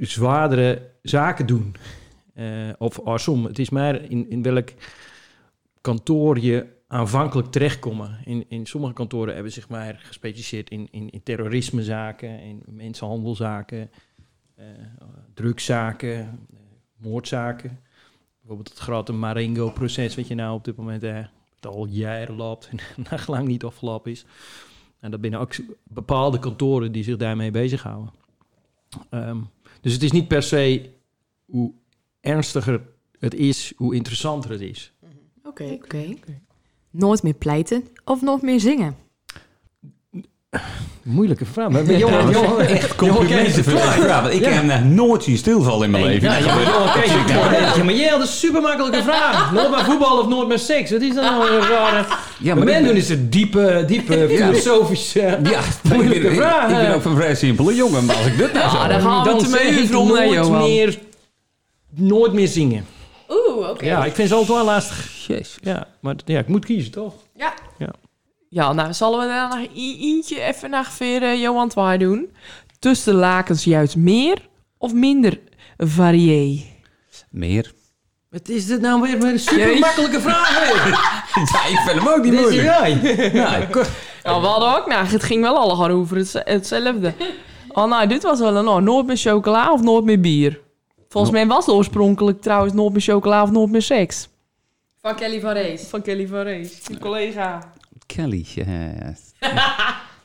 [0.00, 1.74] zwaardere zaken doen.
[2.34, 3.44] Eh, of andersom.
[3.44, 4.68] Het is maar in, in welk
[5.80, 8.18] kantoor je aanvankelijk terechtkomen.
[8.24, 13.90] In, in sommige kantoren hebben zich maar gespecialiseerd in, in, in terrorismezaken, in mensenhandelzaken,
[14.54, 14.64] eh
[15.34, 16.46] drugszaken,
[16.96, 17.80] moordzaken.
[18.42, 21.24] Bijvoorbeeld het grote Marengo-proces, wat je nou op dit moment eh,
[21.60, 22.78] al jaren loopt en
[23.10, 24.24] nog lang niet afgelopen is.
[25.00, 28.12] En dat binnen ook bepaalde kantoren die zich daarmee bezighouden.
[29.10, 29.38] Ehm,
[29.80, 30.90] dus het is niet per se
[31.44, 31.72] hoe
[32.20, 32.82] ernstiger
[33.18, 34.92] het is, hoe interessanter het is.
[35.44, 36.14] Oké, oké.
[36.90, 38.96] Nooit meer pleiten of nooit meer zingen?
[41.04, 41.68] Moeilijke vraag.
[41.68, 44.22] Maar Johan, Johan, Echt complimenten voor deze vraag.
[44.22, 44.48] Want ik Ja.
[44.50, 46.28] heb nog nooit zien stilvallen in mijn leven.
[46.30, 49.52] Ja, ja, maar net, ja, maar jij had een super makkelijke vraag.
[49.52, 50.90] Nooit meer voetbal of nooit meer seks.
[50.90, 52.04] Wat is dat nou een rare...
[52.38, 55.38] Ja, maar maar men doen is het diepe, diepe filosofische...
[55.42, 58.26] Ja, Moeilijke ik ben, vraag, Ik, ik ben ook van vrij simpele jongen, maar als
[58.26, 58.76] ik dit nou zo...
[58.88, 60.98] Daar gaan we dan het nooit meer,
[61.94, 62.86] nooit meer zingen.
[63.28, 63.84] Oeh, oké.
[63.84, 65.10] Ja, ik vind ze altijd wel lastig.
[65.26, 65.56] Jezus.
[65.60, 67.14] Ja, maar ja, ik moet kiezen, toch?
[67.36, 67.52] Ja.
[67.78, 67.90] Ja,
[68.52, 72.30] nou, zullen we daar nog eentje even naar weer eh, Johan Twaai doen?
[72.78, 74.48] Tussen de lakens juist meer
[74.78, 75.38] of minder
[75.78, 76.64] varié?
[77.30, 77.72] Meer.
[78.30, 80.90] Wat is dit nou weer met een super makkelijke vraag weer?
[81.52, 83.02] Ja, ik vind hem ook niet Dit is moeilijk.
[83.02, 83.32] jij.
[83.32, 83.74] Ja, ik-
[84.24, 87.14] Ja, we hadden ook, nou, het ging wel allemaal over het, hetzelfde.
[87.68, 90.60] Oh, nou, dit was wel een oh, nooit meer chocola of nooit meer bier.
[91.08, 94.28] Volgens mij was het oorspronkelijk trouwens nooit meer chocola of nooit meer seks.
[95.00, 95.82] Van Kelly van Rees.
[95.82, 97.72] Van Kelly van Rees, die collega.
[98.14, 98.46] Kelly.
[98.54, 99.14] ja.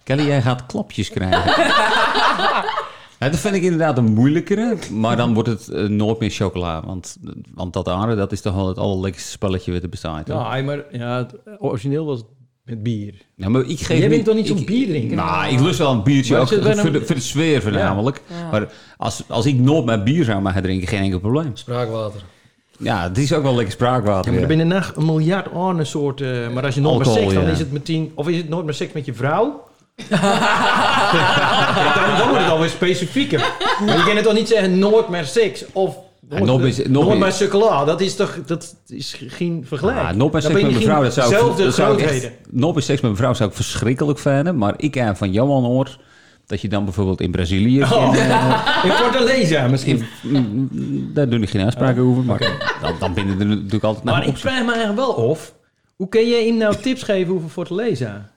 [0.04, 1.52] Kelly, jij gaat klapjes krijgen.
[3.20, 6.86] Ja, dat vind ik inderdaad een moeilijkere, maar dan wordt het eh, nooit meer chocola.
[6.86, 7.18] Want,
[7.54, 10.28] want dat andere, dat is toch wel het allerlekkerste spelletje wat er bestaat.
[10.28, 12.24] Ja, maar ja, het origineel was
[12.64, 13.14] met bier.
[13.36, 15.16] Ja, maar ik geef Jij niet- bent toch niet zo'n bier drinken?
[15.18, 18.22] Nou, ik lust wel een biertje, ook voor, een- de, voor de sfeer voornamelijk.
[18.52, 21.56] Maar als, als ik nooit mijn bier zou mogen drinken, geen enkel probleem.
[21.56, 22.22] Spraakwater.
[22.78, 24.25] Ja, het is ook wel lekker spraakwater.
[24.25, 26.53] Ja, maar er binnen nacht een miljard andere soorten.
[26.53, 27.49] Maar als je nooit meer seks, dan ja.
[27.49, 28.11] is het meteen...
[28.15, 29.63] Of is het nooit meer seks met je vrouw?
[31.13, 33.39] Ja, dan, dan wordt het alweer specifieker.
[33.86, 35.97] Maar je kan het toch niet zeggen nooit meer seks of...
[36.30, 37.86] Nooit meer- nooit nooit meer- meer chocola.
[37.86, 39.97] Dat is toch dat is geen vergelijk.
[39.97, 41.38] Ja, nooit meer seks met je mijn vrouw, geen dat zou ik...
[41.38, 42.38] zelfde dat zou ik echt- grootheden.
[42.49, 44.57] nooit meer seks met mijn vrouw zou ik verschrikkelijk vinden.
[44.57, 45.97] Maar ik heb van Johan hoor
[46.48, 47.84] dat je dan bijvoorbeeld in Brazilië...
[47.84, 48.14] Oh.
[48.14, 50.04] in, eh, In Fortaleza misschien.
[50.24, 52.24] in- daar doe ik geen uitspraken over.
[52.24, 52.39] Maar
[52.82, 55.56] dan, dan binnen er natuurlijk altijd nog Maar ik vraag me eigenlijk wel af...
[55.95, 58.30] Hoe kun jij hem nou tips geven over Fortaleza?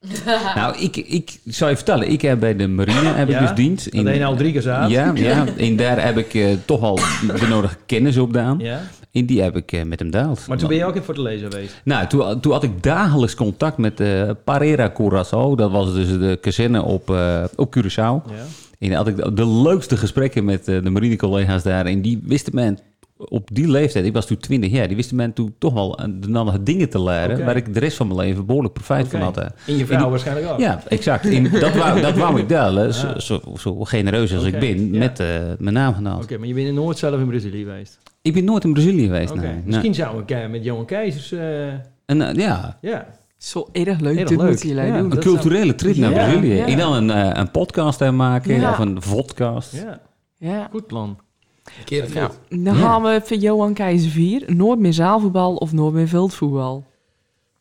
[0.54, 3.92] Nou, ik, ik zou je vertellen, ik heb bij de marine heb ik dus dienst.
[3.92, 4.90] Dat hij nou drie keer zaad.
[4.90, 6.96] Ja, ja, en daar heb ik eh, toch al
[7.40, 8.58] de nodige kennis opgedaan.
[8.58, 8.80] Ja.
[9.14, 10.46] En die heb ik eh, met hem deeld.
[10.48, 11.80] Maar toen ben je ook in Fortaleza geweest.
[11.84, 15.56] Nou, toen, toen had ik dagelijks contact met eh Parera Curaçao.
[15.56, 17.94] Dat was dus de kazerne op, eh, op Curaçao.
[17.96, 18.44] Ja.
[18.78, 21.86] En had ik de leukste gesprekken met de marinecollega's daar.
[21.86, 22.78] En die wisten men
[23.16, 26.04] op die leeftijd, ik was toen 20 jaar, die wisten men toen toch wel eh,
[26.20, 27.44] de nodige dingen te leren.
[27.44, 29.38] Waar ik de rest van mijn leven behoorlijk profijt van had.
[29.66, 30.58] In je vrouw waarschijnlijk ook.
[30.58, 31.26] Ja, exact.
[31.28, 34.98] En dat, wou, dat wou ik delen, zo, zo, zo genereus als ik ben, ja.
[34.98, 35.26] met eh,
[35.58, 36.22] mijn naam genoemd.
[36.22, 37.98] Oké, maar je bent nooit zelf in Brazilië geweest.
[38.22, 39.34] Ik ben nooit in Brazilië geweest.
[39.34, 39.46] Nee.
[39.46, 39.62] Nee.
[39.64, 41.32] Misschien zou ik eh, met Johan Keizers...
[41.32, 41.66] eh,
[42.06, 43.06] En, ja, ja,
[43.38, 44.88] Zo erg leuk, Erg dit leuk, moeten jullie ja.
[44.96, 45.04] doen.
[45.04, 46.54] een dat culturele trip naar Brazilië.
[46.54, 46.66] ja.
[46.66, 48.70] En dan een, een podcast maken, Ja.
[48.70, 49.72] of een vodcast.
[49.72, 50.00] ja,
[50.38, 50.68] Ja.
[50.70, 51.18] goed plan.
[51.64, 52.64] Een keer het Nou, goed.
[52.64, 54.54] dan gaan we voor Johan Keizer 4.
[54.54, 56.84] Nooit meer zaalvoetbal of nooit meer veldvoetbal.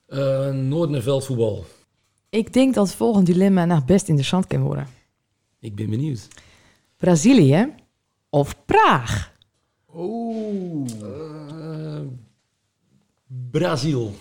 [0.08, 1.66] Eh, nooit meer veldvoetbal.
[2.30, 4.88] Ik denk dat het volgende dilemma nog best interessant kan worden.
[5.60, 6.28] Ik ben benieuwd.
[6.98, 7.74] Brazilië
[8.30, 9.32] of Praag?
[11.02, 12.00] Eh,
[13.52, 14.14] Brazil.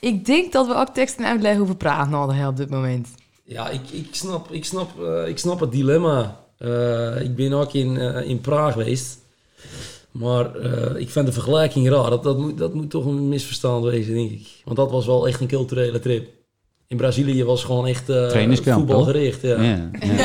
[0.00, 3.08] Ik denk dat we ook teksten uitleggen over Praag nodig hebben op dit moment.
[3.44, 6.40] Ja, ik, ik, snap, ik, snap, eh, ik snap het dilemma.
[6.58, 9.18] Eh, ik ben ook in, in Praag geweest.
[10.10, 12.10] Maar eh, ik vind de vergelijking raar.
[12.10, 14.46] Dat, dat, moet, dat moet toch een misverstand wezen, denk ik.
[14.64, 16.28] Want dat was wel echt een culturele trip.
[16.86, 19.42] In Brazilië was gewoon echt eh Trainingskamp, voetbalgericht.
[19.42, 19.62] Ja.
[19.62, 19.90] Ja.
[20.00, 20.16] Ja,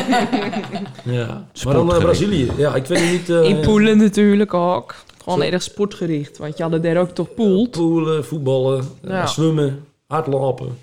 [1.14, 1.48] ja.
[1.66, 1.98] Maar dan eh.
[2.00, 2.52] Brazilië.
[2.58, 3.30] Ja, ik weet niet...
[3.30, 4.96] eh, In Poelen natuurlijk ook.
[5.24, 6.38] Gewoon erg sportgericht.
[6.38, 7.72] Want je hadden daar ook toch poelt.
[7.72, 9.28] Poelen, voetballen, eh, Ja.
[9.28, 10.78] zwemmen, hardlopen.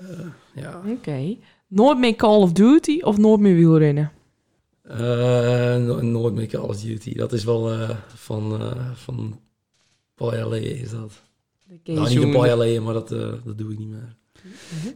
[0.00, 0.06] Eh,
[0.54, 0.80] ja.
[0.90, 1.36] Oké.
[1.68, 4.12] Nooit meer Call of Duty of nooit meer wielrennen?
[4.88, 7.14] Eh, no- nooit meer Call of Duty.
[7.14, 9.34] Dat is wel eh, van, eh van een
[10.14, 11.22] paar jaar geleden is dat.
[11.84, 14.16] Nou, niet een paar jaar geleden, maar dat, eh, dat doe ik niet meer.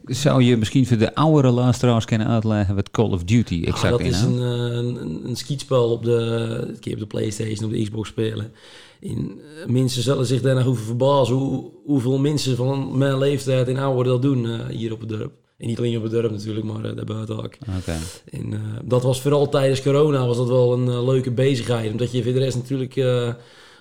[0.05, 3.91] Zou je misschien voor de oudere luisteraars kunnen uitleggen wat Call of Duty Ah, exact
[3.91, 8.09] dat is een, een, een, een schietspel op de, op de Playstation, op de Xbox
[8.09, 8.53] spelen.
[9.01, 13.68] En, eh, mensen zullen zich daar nog over verbazen hoe, hoeveel mensen van mijn leeftijd
[13.68, 15.32] en ouder dat doen eh, hier op het dorp.
[15.59, 17.54] En niet alleen op het dorp natuurlijk, maar uh, daarbuiten ook.
[17.78, 17.96] Oké.
[18.30, 21.90] En eh, dat was vooral tijdens corona was dat wel een eh, leuke bezigheid.
[21.90, 23.32] Omdat je voor de rest natuurlijk eh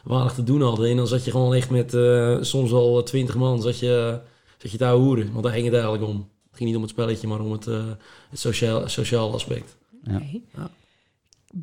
[0.08, 0.84] weinig te doen had.
[0.84, 4.20] En dan zat je gewoon echt met eh, soms wel twintig man zat je,
[4.58, 5.32] zat je te hoeren.
[5.32, 6.30] Want daar ging het eigenlijk om.
[6.48, 7.86] Het ging niet om het spelletje, maar om het, eh,
[8.30, 9.78] het sociaal, sociaal aspect.
[10.04, 10.22] Ja.
[10.56, 10.70] Ja.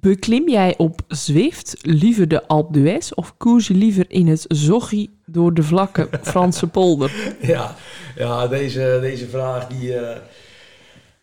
[0.00, 5.10] Beklim jij op Zwift liever de Alpe d'Huez of koers je liever in het zoggie
[5.26, 7.36] door de vlakke Franse polder?
[7.40, 7.76] Ja,
[8.16, 10.20] ja deze, deze vraag die, eh,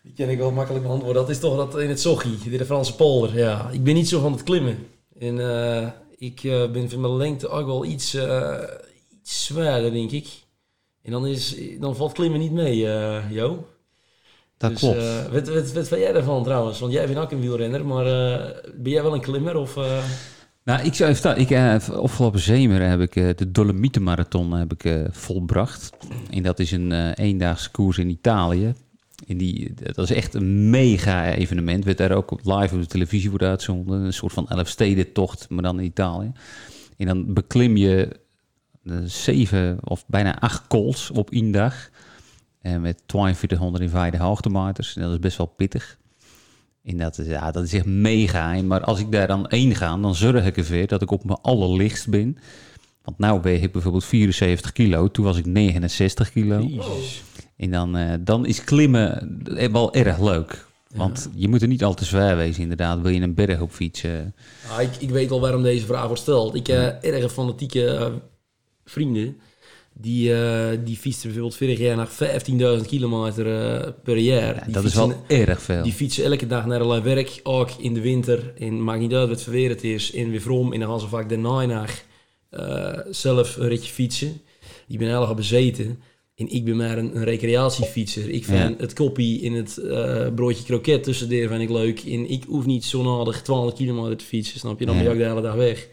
[0.01, 1.21] Die ken ik wel makkelijk beantwoorden.
[1.21, 2.05] Dat is toch dat in het
[2.45, 3.37] in de Franse polder.
[3.37, 4.77] Ja, ik ben niet zo van het klimmen.
[5.19, 8.17] En eh, ik eh, ben van mijn lengte ook wel iets,
[9.21, 10.27] iets zwaarder, denk ik.
[11.03, 12.77] En dan, is, dan valt klimmen niet mee,
[13.29, 13.65] Jo.
[14.61, 14.97] Dat Dus, klopt.
[14.97, 16.79] eh, wat, wat, wat vind jij daarvan trouwens?
[16.79, 18.45] Want jij bent ook een wielrenner, maar eh,
[18.75, 19.55] ben jij wel een klimmer?
[19.55, 20.03] Of, eh?
[20.63, 21.37] Nou, ik zou even staan.
[21.37, 21.51] Ik,
[21.91, 25.89] afgelopen zomer heb ik de Dolomietenmarathon heb ik, volbracht.
[26.29, 28.73] En dat is een eendaagse koers in Italië.
[29.27, 31.85] En die, dat is echt een mega evenement.
[31.85, 34.01] Werd daar ook live op de televisie voor uitzonden.
[34.01, 36.31] Een soort van elfstedentocht, maar dan in Italië.
[36.97, 38.09] En dan beklim je
[39.03, 41.89] zeven of bijna acht kools op één dag.
[42.61, 44.93] En met 4250 hoogtemeters.
[44.93, 45.97] Dat is best wel pittig.
[46.83, 48.61] En dat is, ja, dat is echt mega.
[48.61, 51.39] Maar als ik daar dan één ga, dan zorg ik ervoor dat ik op mijn
[51.41, 52.37] allerlichtst ben.
[53.03, 55.07] Want nu weeg ik bijvoorbeeld 74 kilo.
[55.07, 56.69] Toen was ik 69 kilo.
[57.57, 60.65] En dan, eh, dan is klimmen eh, wel erg leuk.
[60.95, 63.01] Want je moet er niet al te zwaar wezen, inderdaad.
[63.01, 64.35] Wil je een berg op fietsen?
[64.69, 66.55] Ah, ik, ik weet al waarom deze vraag wordt gesteld.
[66.55, 68.07] Ik heb erg fanatieke eh,
[68.85, 69.37] vrienden.
[70.01, 72.09] Die, eh die fietsen bijvoorbeeld vorig jaar naar
[72.81, 74.55] 15.000 kilometer eh, per jaar.
[74.55, 75.83] Ja, die dat is fietsen, wel erg veel.
[75.83, 78.53] Die fietsen elke dag naar hun werk, ook in de winter.
[78.57, 80.13] En maakt niet uit wat voor weer het is.
[80.13, 80.47] En weer.
[80.73, 82.03] En dan gaan ze vaak daarna naar
[82.49, 84.41] eh, zelf een ritje fietsen.
[84.87, 85.99] Die ben erg bezeten.
[86.35, 88.29] En ik ben maar een, een recreatiefietser.
[88.29, 88.73] Ik vind Ja.
[88.77, 89.81] het koppie in het
[90.35, 91.99] broodje kroket tussendoor vind ik leuk.
[91.99, 94.85] En ik hoef niet zo nodig 12 kilometer te fietsen, snap je?
[94.85, 95.87] Dan ben je ook de hele dag weg.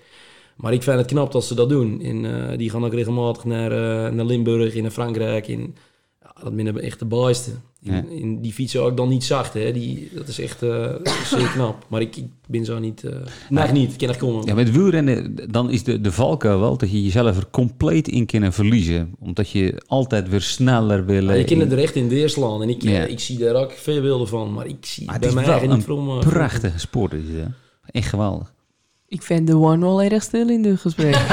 [0.59, 2.01] Maar ik vind het knap dat ze dat doen.
[2.03, 5.49] En eh, die gaan ook regelmatig naar, eh, naar Limburg en naar Frankrijk.
[5.49, 5.75] En
[6.23, 7.51] ja, dat ben echt de baaiste.
[7.81, 8.05] Ja.
[8.41, 9.73] Die fietsen ook dan niet zacht, hè.
[9.73, 10.95] Die, dat is echt eh,
[11.25, 11.87] zeer knap.
[11.89, 13.05] Maar ik, ik ben zo niet...
[13.05, 13.17] eh
[13.49, 14.47] nog niet, ik kan er komen.
[14.47, 18.27] Ja, met wielrennen, dan is de, de valkuil wel dat je jezelf er compleet in
[18.27, 19.15] kan verliezen.
[19.19, 21.23] Omdat je altijd weer sneller wil.
[21.25, 22.63] Ja, je in- kan er echt in deerslaan.
[22.63, 23.05] En ik, Ja.
[23.05, 24.53] ik zie daar ook veel beelden van.
[24.53, 27.13] Maar ik zie Maar het bij mij niet een prachtige sport.
[27.13, 27.47] Is het, hè?
[27.91, 28.53] Echt geweldig.
[29.11, 31.17] Ik vind de one wel erg stil in de gesprek.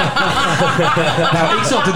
[1.34, 1.92] Nou, ik zat te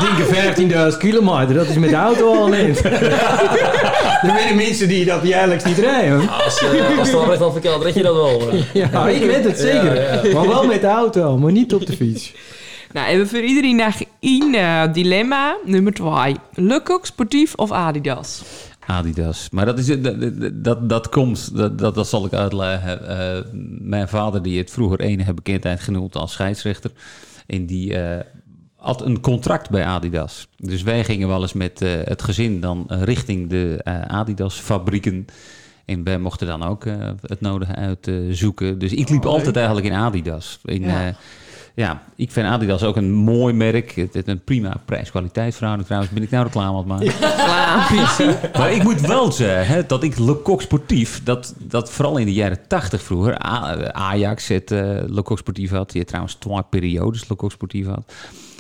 [0.56, 2.82] denken 15.000 kilometer, dat is met de auto al niet.
[2.86, 6.30] er zijn mensen die dat jaarlijks niet rijden.
[6.30, 7.12] Als, eh, als
[7.54, 8.42] het al red je dat wel.
[8.74, 9.96] Ja, ik weet het zeker.
[10.28, 12.34] Ja, Maar wel met de auto, maar niet op de fiets.
[12.92, 15.56] nou, hebben we voor iedereen nog één eh, dilemma.
[15.66, 16.36] Nummer twee.
[16.54, 18.42] Leukok, sportief of Adidas?
[18.90, 19.50] Adidas.
[19.50, 23.08] Maar dat, is, dat, dat- dat, komt, dat, dat, dat zal ik uitleggen.
[23.08, 23.42] Eh,
[23.80, 26.92] mijn vader, die het vroeger enige bekendheid genoemd als scheidsrechter.
[27.48, 28.26] En die eh,
[28.76, 30.48] had een contract bij Adidas.
[30.58, 35.26] Dus wij gingen wel eens met eh, het gezin dan richting de Adidas-fabrieken.
[35.86, 36.86] En wij mochten dan ook
[37.22, 38.80] het nodige uitzoeken.
[38.80, 40.60] dus ik liep Oh, altijd eigenlijk in Adidas.
[40.64, 41.16] In, Ja.
[41.80, 42.02] Ja.
[42.16, 43.92] ik vind Adidas ook een mooi merk.
[43.92, 46.14] Het heeft een prima prijs-kwaliteit verhouding trouwens.
[46.14, 48.50] Ben ik nou reclame aan het maken?
[48.60, 52.26] Maar ik moet wel zeggen hè, dat ik Le Coq Sportief, dat, dat vooral in
[52.26, 56.64] de jaren tachtig vroeger, A- Ajax het eh Le Coq Sportief had, die trouwens twee
[56.70, 58.14] periodes Le Coq Sportief had.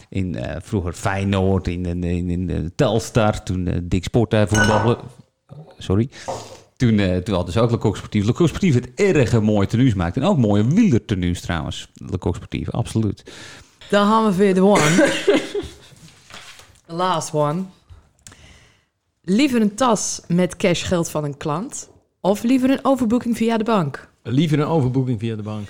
[0.09, 4.97] In, eh, vroeger Feyenoord, in, in, in, in de Telstar, toen eh, Dick Sport voetballen.
[5.77, 6.09] Sorry.
[6.79, 8.25] Toen, eh, toen hadden ze ook Le Coq Sportief.
[8.25, 10.17] Le Coq Sportief het erg mooie tenues maakt.
[10.17, 11.89] En ook mooie wielertenues trouwens.
[11.93, 13.23] Le Coq Sportief, absoluut.
[13.89, 14.95] Dan gaan we weer de one.
[16.87, 17.63] The last one.
[19.21, 21.89] Liever een tas met cashgeld van een klant...
[22.21, 24.09] of liever een overboeking via de bank?
[24.23, 25.67] Liever een overboeking via de bank.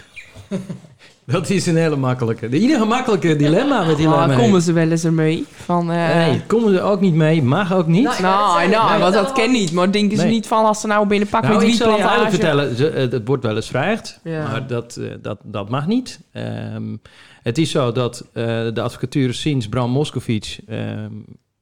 [1.31, 2.49] Dat is een hele makkelijke.
[2.49, 4.25] De enige makkelijke dilemma met dilemma.
[4.25, 5.45] Nou, komen ze wel eens ermee.
[5.51, 7.43] Van, eh, Nee, komen ze ook niet mee.
[7.43, 8.19] Mag ook niet.
[8.21, 9.71] Nou, nou, want dat ken niet.
[9.71, 10.31] Maar denken ze Nee.
[10.31, 13.27] niet van als ze nou binnenpakken Nou, met ik zal je vertellen, ze, eh, het
[13.27, 14.47] wordt wel eens vrijgd, Ja.
[14.51, 16.19] maar dat, eh, dat, dat mag niet.
[16.31, 16.95] Ehm,
[17.43, 21.11] het is zo dat eh, de advocatuur sinds Bram Moskovic, ehm,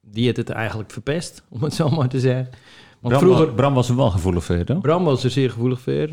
[0.02, 2.48] die heeft het eigenlijk verpest, om het zo maar te zeggen.
[3.00, 4.80] Want Bram, vroeger, was, Bram was er wel gevoelig voor, toch?
[4.80, 6.08] Bram was er zeer gevoelig voor, eh,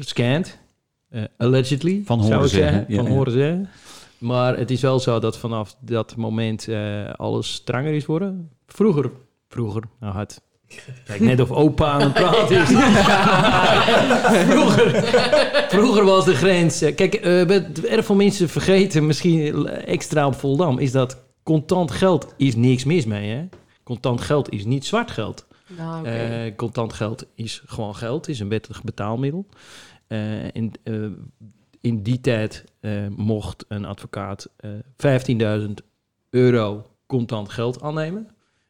[1.38, 2.72] allegedly, Van zou horen ik zeggen.
[2.74, 3.11] zeggen, ja, van ja.
[3.18, 3.70] horen zeggen.
[4.18, 8.49] Maar het is wel zo dat vanaf dat moment eh, alles stranger is worden.
[8.68, 9.11] Vroeger,
[9.47, 10.41] vroeger, nou had...
[11.05, 12.68] Kijk, net of opa aan het praten is.
[14.51, 15.03] vroeger,
[15.70, 16.82] vroeger was de grens...
[16.82, 20.80] eh, Kijk, eh, wat erg veel mensen vergeten, misschien extra op Voldam...
[20.80, 23.47] is dat contant geld is niks mis mee, hè?
[23.84, 25.45] Contant geld is niet zwart geld.
[25.78, 26.05] Nou.
[26.07, 29.45] Eh, contant geld is gewoon geld, is een wettig betaalmiddel.
[30.08, 30.93] Eh, in, eh,
[31.82, 35.74] in die tijd eh, mocht een advocaat eh 15.000
[36.30, 38.28] euro contant geld aannemen.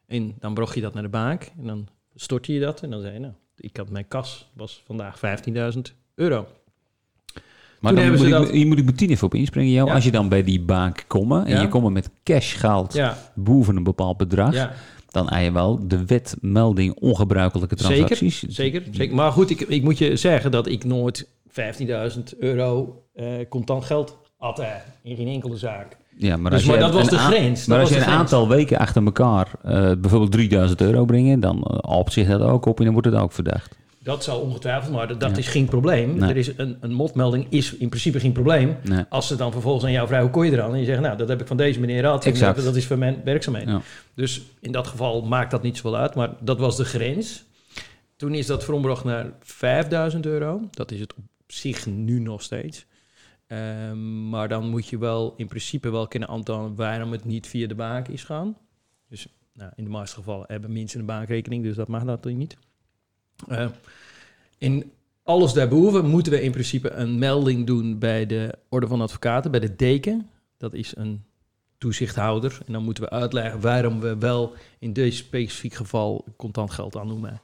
[0.07, 2.81] En dan bracht je dat naar de bank en dan stortte je dat.
[2.81, 5.81] En dan zei je, nou, ik had mijn kas, was vandaag 15.000
[6.15, 6.47] euro.
[7.79, 9.71] Maar Toen dan moet ze ik, dat- hier moet ik meteen even op inspringen.
[9.71, 9.88] Jou.
[9.88, 9.93] Ja.
[9.93, 11.61] Als je dan bij die bank komt en Ja.
[11.61, 12.99] je komt met cash geld
[13.33, 14.73] boven een bepaald bedrag, ja.
[15.16, 18.39] Dan heb je wel de wetmelding ongebruikelijke transacties.
[18.39, 19.16] Zeker, zeker, zeker.
[19.16, 24.18] Maar goed, ik, ik moet je zeggen dat ik nooit 15.000 euro eh, contant geld
[24.38, 24.68] had eh,
[25.03, 25.97] in geen enkele zaak.
[26.18, 28.78] Ja, maar, Dus, als je dat was de grens, Maar als je een aantal weken
[28.78, 32.93] achter elkaar eh, bijvoorbeeld 3000 euro brengen, dan op zich dat ook op en dan
[32.93, 33.76] wordt het ook verdacht.
[34.05, 35.37] Dat zal ongetwijfeld, maar dat, dat Ja.
[35.37, 36.15] is geen probleem.
[36.15, 36.29] Nee.
[36.29, 38.75] Er is een, een motmelding is in principe geen probleem.
[38.83, 39.03] Nee.
[39.09, 40.73] Als ze dan vervolgens aan jou vragen, hoe kon je eraan?
[40.73, 42.25] En je zegt, nou, dat heb ik van deze meneer gehad.
[42.25, 42.63] Exact.
[42.63, 43.73] Dat is voor mijn werkzaamheden.
[43.73, 43.81] Ja.
[44.15, 46.15] Dus in dat geval maakt dat niet zoveel uit.
[46.15, 47.43] Maar dat was de grens.
[48.15, 50.61] Toen is dat verombracht naar 5000 euro.
[50.71, 52.85] Dat is het op zich nu nog steeds.
[53.47, 57.67] Ehm, maar dan moet je wel in principe wel kunnen aantonen waarom het niet via
[57.67, 58.57] de bank is gaan.
[59.09, 62.57] Dus nou, in de meeste gevallen hebben mensen een bankrekening, dus dat mag natuurlijk niet.
[63.47, 63.65] Eh,
[64.57, 64.91] in
[65.23, 69.59] alles daarboven moeten we in principe een melding doen bij de Orde van Advocaten, bij
[69.59, 70.29] de deken.
[70.57, 71.23] Dat is een
[71.77, 72.57] toezichthouder.
[72.65, 77.41] En dan moeten we uitleggen waarom we wel in deze specifiek geval contant geld aannoemen.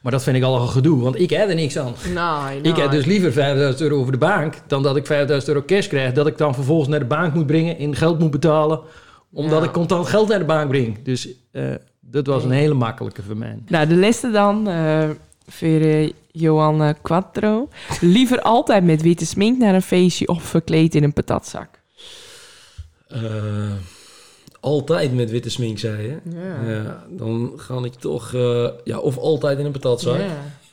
[0.00, 1.94] Maar dat vind ik al een gedoe, want ik heb er niks aan.
[2.14, 5.66] Nee, Ik heb dus liever 5000 euro over de bank dan dat ik 5000 euro
[5.66, 6.12] cash krijg.
[6.12, 8.80] Dat ik dan vervolgens naar de bank moet brengen en geld moet betalen.
[9.32, 9.66] Omdat Ja.
[9.66, 11.02] ik contant geld naar de bank breng.
[11.02, 11.74] Dus eh,
[12.10, 13.58] dat was een hele makkelijke voor mij.
[13.66, 15.08] Nou, de liste dan eh
[15.46, 17.68] voor eh, Johan Quattro.
[18.00, 21.68] Liever altijd met witte smink naar een feestje of verkleed in een patatzak.
[23.08, 23.22] Eh,
[24.60, 26.18] altijd met witte smink, zei je.
[26.36, 26.72] Ja.
[26.74, 28.34] Ja, dan ga ik toch...
[28.34, 30.18] eh, ja, of altijd in een patatzak.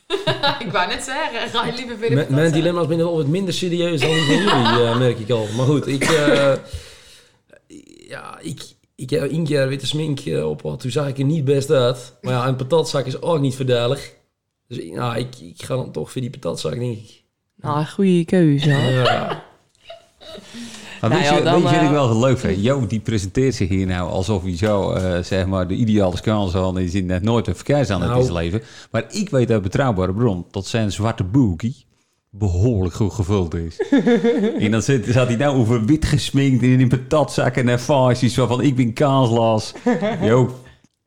[0.66, 3.54] ik wou net zeggen, ga je liever weer M- Mijn dilemma's zijn wel wat minder
[3.54, 5.48] serieus dan die van jullie, merk ik al.
[5.58, 6.04] Maar goed, ik...
[6.04, 6.54] eh,
[8.08, 8.62] ja, ik...
[9.02, 11.72] Ik heb één keer witte smink eh, op had, toen zag ik er niet best
[11.72, 12.18] uit.
[12.22, 14.14] Maar ja, een patatzak is ook niet verdelig.
[14.68, 17.24] Dus ja, ik, ik ga dan toch voor die patatzak, denk ik.
[17.56, 18.70] Nou, goede keuze.
[18.70, 19.44] Ja.
[21.02, 22.64] Maar Nou weet, ja, je, dan, weet je wat ik eh, wel leuk vind?
[22.64, 26.18] Jo, die presenteert zich hier nou alsof hij zo, eh, zeg maar, de ideale.
[26.24, 28.18] En is net nooit een verkeersaan Nou.
[28.18, 28.62] in zijn leven.
[28.92, 31.86] Maar ik weet uit betrouwbare bron dat zijn zwarte boekie
[32.32, 33.82] behoorlijk goed gevuld is.
[34.60, 38.62] en dan zit, zat hij nou over wit gesminkt in een patatzakken en fases van
[38.62, 39.74] ik ben kaaslas.
[40.22, 40.56] Yo,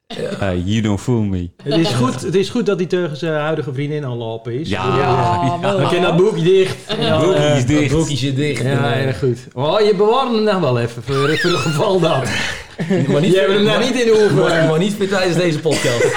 [0.38, 1.50] hey, you don't fool me.
[1.62, 4.68] Het is goed, het is goed dat hij tegen zijn huidige vriendin aan lopen is.
[4.68, 5.78] Ja, Ja, wel.
[5.78, 6.76] Dan kan dat boekje dicht.
[6.98, 7.90] Ja, Boekje eh, is dicht.
[7.90, 8.62] Dat boekje zit dicht.
[8.62, 9.38] Ja, erg goed.
[9.52, 12.22] Oh, je bewaart hem nog wel even voor, voor het geval dat.
[13.08, 14.36] maar niet, Je hebt hem nou niet in de oefen.
[14.36, 16.16] maar, maar niet meer tijdens deze podcast.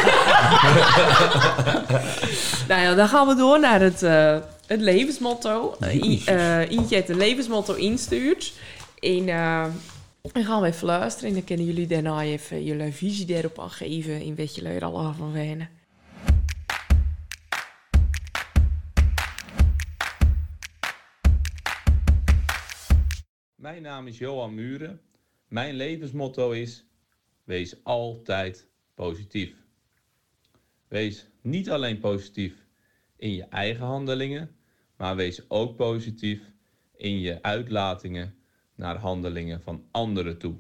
[2.67, 4.35] Nou ja, dan gaan we door naar het, eh,
[4.67, 5.75] het levensmotto.
[5.79, 8.53] Nee, eh, Ietje het levensmotto instuurt.
[8.99, 9.73] En eh,
[10.21, 11.29] dan gaan we even luisteren.
[11.29, 14.21] En dan kunnen jullie daarna even jullie visie daarop aangeven.
[14.21, 15.69] In wat jullie er allemaal van wennen.
[23.55, 25.01] Mijn naam is Johan Muren.
[25.47, 26.85] Mijn levensmotto is:
[27.43, 29.53] wees altijd positief.
[30.87, 32.53] Wees niet alleen positief
[33.17, 34.55] in je eigen handelingen,
[34.97, 36.51] maar wees ook positief
[36.95, 38.35] in je uitlatingen
[38.75, 40.55] naar handelingen van anderen toe.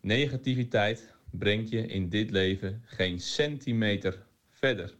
[0.00, 4.96] Negativiteit brengt je in dit leven geen centimeter verder.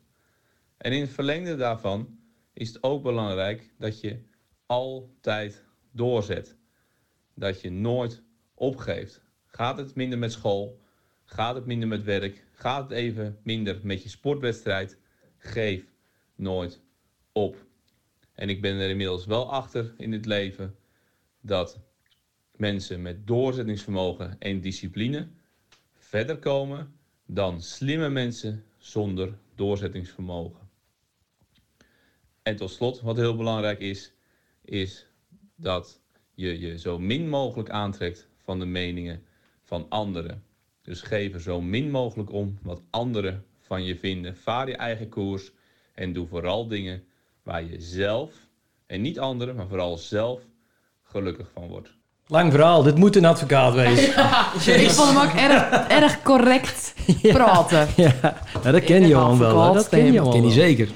[0.76, 2.18] En in het verlengde daarvan
[2.52, 4.18] is het ook belangrijk dat je
[4.66, 6.56] altijd doorzet
[7.34, 8.22] dat je nooit
[8.54, 9.22] opgeeft.
[9.46, 10.80] Gaat het minder met school?
[11.24, 12.44] Gaat het minder met werk?
[12.52, 14.98] Gaat het even minder met je sportwedstrijd?
[15.36, 15.84] Geef
[16.34, 16.80] nooit
[17.32, 17.56] op.
[18.36, 20.76] En ik ben er inmiddels wel achter in het leven
[21.40, 21.80] dat
[22.56, 25.28] mensen met doorzettingsvermogen en discipline
[25.94, 26.94] verder komen
[27.26, 30.68] dan slimme mensen zonder doorzettingsvermogen.
[32.42, 34.12] En tot slot, wat heel belangrijk is,
[34.64, 35.06] is
[35.54, 36.00] dat
[36.34, 39.22] je je zo min mogelijk aantrekt van de meningen
[39.62, 40.44] van anderen.
[40.82, 44.36] Dus geef er zo min mogelijk om wat anderen van je vinden.
[44.36, 45.52] Vaar je eigen koers
[45.94, 47.04] en doe vooral dingen
[47.46, 48.30] waar je zelf,
[48.86, 50.40] en niet anderen, maar vooral zelf,
[51.04, 51.88] gelukkig van wordt.
[52.28, 54.08] Lang verhaal, dit moet een advocaat wezen.
[54.82, 56.94] Ik vond hem ook erg, erg correct
[57.32, 57.88] praten.
[57.96, 59.62] Ja, dat ken Johan wel.
[59.66, 59.72] hè.
[59.72, 60.88] Dat ken Johan Ken je zeker.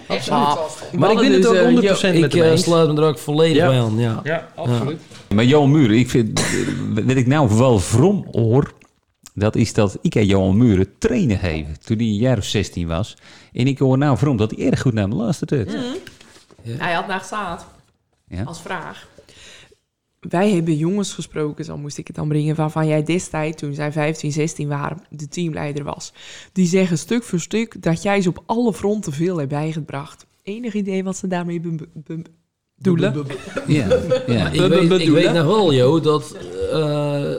[0.96, 2.62] Maar ik ben het ook 100% Ik met hem eh, eens.
[2.62, 3.66] sluit me er ook volledig Ja.
[3.68, 3.98] bij aan.
[3.98, 4.20] Ja.
[4.24, 5.01] Ja, absoluut.
[5.34, 6.40] Maar Johan Muren, ik vind,
[6.94, 8.72] wat ik nou wel vrom hoor,
[9.34, 12.88] dat is dat ik aan Johan Muren trainen geven toen hij een jaar of 16
[12.88, 13.16] was.
[13.53, 15.53] En ik hoor nou vrom dat hij erg goed naar me luistert.
[16.62, 16.80] Heeft.
[16.80, 17.66] Hij had naar staat
[18.28, 18.42] Ja.
[18.42, 19.08] als vraag.
[20.20, 23.92] Wij hebben jongens gesproken, zo moest ik het dan brengen, waarvan jij destijds, toen zij
[23.92, 26.12] 15, 16 waren, de teamleider was.
[26.52, 30.26] Die zeggen stuk voor stuk dat jij ze op alle fronten veel hebt bijgebracht.
[30.42, 32.22] Enig idee wat ze daarmee be- be-
[32.74, 33.26] bedoelen?
[33.66, 33.88] Ja,
[34.26, 34.48] ja.
[34.50, 36.36] Ik weet, ik weet nog wel, Jo, dat...
[36.72, 37.34] eh,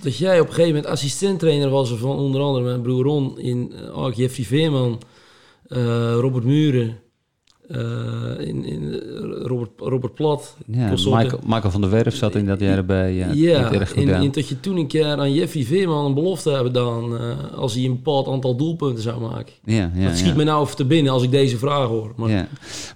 [0.00, 3.72] dat jij op een gegeven moment assistenttrainer was van onder andere mijn broer Ron in
[3.96, 5.00] uh, Jeffrey Veerman,
[5.66, 5.78] eh,
[6.20, 6.98] Robert Muren,
[7.68, 8.98] eh, in, in, eh,
[9.46, 10.56] Robert, Robert Plat.
[10.66, 10.88] Ja.
[10.90, 13.12] Michael, Michael van der Werf zat in dat jaar erbij.
[13.14, 14.22] Ja, Ja, erg en, gedaan.
[14.22, 17.74] en dat je toen een keer aan Jeffrey Veerman een belofte hebben gedaan eh, als
[17.74, 19.52] hij een bepaald aantal doelpunten zou maken.
[19.64, 20.36] ja, ja, dat schiet ja.
[20.36, 22.12] me nou even te binnen als ik deze vraag hoor.
[22.16, 22.46] Maar, Ja.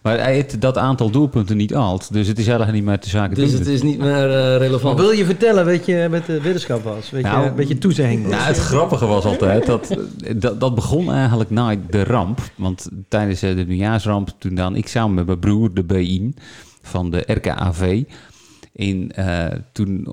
[0.03, 3.09] Maar hij heeft dat aantal doelpunten niet alt, dus het is eigenlijk niet meer te
[3.09, 3.59] zaken Dus doen.
[3.59, 4.99] het is niet meer eh, Maar relevant.
[5.01, 7.11] wil je vertellen wat je met de weddenschap was?
[7.11, 8.33] Weet je, Nou, wat je toezegging was?
[8.33, 9.97] Nou, het grappige was altijd dat,
[10.37, 12.41] dat dat begon eigenlijk na de ramp.
[12.55, 16.37] Want tijdens eh, de nieuwjaarsramp, toen dan ik samen met mijn broer de BIN
[16.83, 18.03] van de RKAV.
[18.73, 20.07] In, eh, toen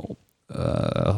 [0.46, 1.16] eh,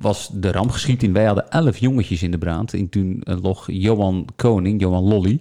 [0.00, 2.74] was de ramp geschied en wij hadden elf jongetjes in de brand.
[2.74, 5.40] En toen eh, log Johan Koning, Johan Lolly,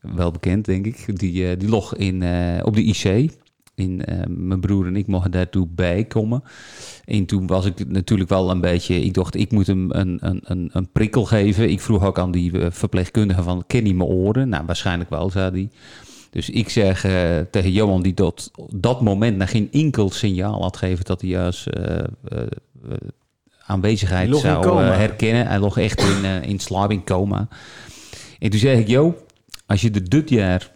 [0.00, 2.14] wel bekend denk ik, die, die log in,
[2.62, 3.32] op de IC.
[3.74, 6.42] In, mijn broer en ik mochten daartoe bijkomen.
[7.04, 9.00] En toen was ik natuurlijk wel een beetje...
[9.00, 11.70] Ik dacht, ik moet hem een, een, een, een prikkel geven.
[11.70, 13.64] Ik vroeg ook aan die verpleegkundige van...
[13.66, 14.48] Ken hij mijn oren?
[14.48, 15.70] Nou, waarschijnlijk wel, zei hij.
[16.36, 19.36] Dus ik zeg eh, tegen Johan, die tot dat moment...
[19.36, 21.04] nog geen enkel signaal had gegeven...
[21.04, 22.04] dat hij juist eh, eh,
[23.66, 25.46] aanwezigheid zou herkennen.
[25.46, 27.48] Hij lag echt in, in slaap, in coma.
[28.38, 29.16] En toen zei ik, Jo,
[29.66, 30.72] als je er dit jaar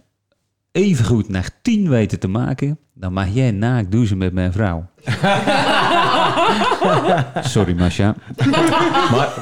[0.73, 2.79] even goed naar tien weten te maken...
[2.95, 4.87] dan mag jij naakt douchen met mijn vrouw.
[7.55, 8.15] Sorry, Masha.
[9.11, 9.33] maar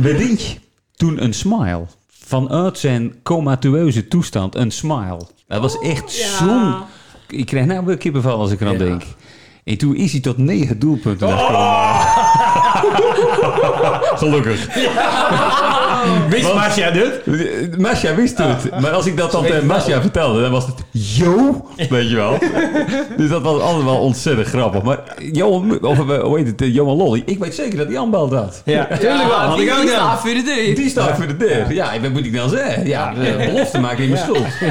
[0.00, 0.58] bedient je
[0.94, 1.86] toen een smile.
[2.06, 5.26] Vanuit zijn comatueuze toestand een smile.
[5.48, 6.74] Dat was echt zo'n...
[7.28, 8.78] Ik krijg nou weer kippenvel als ik eraan Ja.
[8.78, 9.02] denk.
[9.64, 11.60] En toen is hij tot negen doelpunten gekomen.
[14.18, 14.66] Gelukkig.
[16.28, 17.26] Wist Marcia dit?
[17.78, 18.80] Masha wist het.
[18.80, 20.74] Maar als ik dat dan tegen Masha vertelde, dan was het...
[20.90, 21.68] Yo!
[21.88, 22.38] Weet je wel.
[23.16, 24.82] Dus dat was wel ontzettend grappig.
[24.82, 24.98] Maar
[25.32, 28.32] Johan, of eh, hoe heet het, eh, Johan Lolly, ik weet zeker dat hij aanbeld
[28.32, 28.62] had.
[28.64, 29.38] Ja, tuurlijk wel.
[29.38, 30.74] Had die ik ook staat voor de deur.
[30.74, 31.72] Die staat voor de deur.
[31.72, 32.86] Ja, wat moet ik dan zeggen?
[32.86, 33.12] Ja,
[33.46, 34.46] belofte maken in mijn schuld.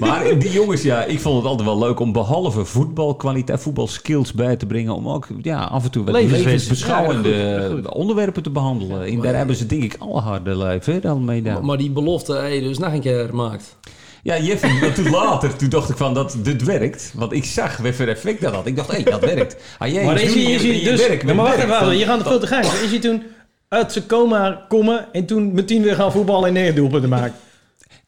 [0.00, 4.56] Maar die jongens, ja, ik vond het altijd wel leuk om behalve voetbalkwaliteit, voetbalskills bij
[4.56, 7.92] te brengen, om ook ja, af en toe wat levensbeschouwende Ja, goed, goed.
[7.94, 9.02] onderwerpen te behandelen.
[9.06, 11.90] En daar hebben ze denk ik alle harde lijf hè, dan mee Maar, maar die
[11.90, 13.76] belofte hij dus nog een keer maakt.
[14.22, 17.12] Ja, Jeffrey, maar toen later, toen dacht ik van dat dit werkt.
[17.14, 18.66] Want ik zag weer voor effect dat had.
[18.66, 19.56] Ik dacht, hé, dat werkt.
[19.78, 21.06] Ah, jij, Maar is je, is hij je dus...
[21.06, 22.64] werk maar wacht even, dan- je gaat het veel te gek.
[22.64, 23.22] Is hij toen
[23.68, 27.34] uit zijn coma komen en toen meteen weer gaan voetballen en negen doelpunten maken?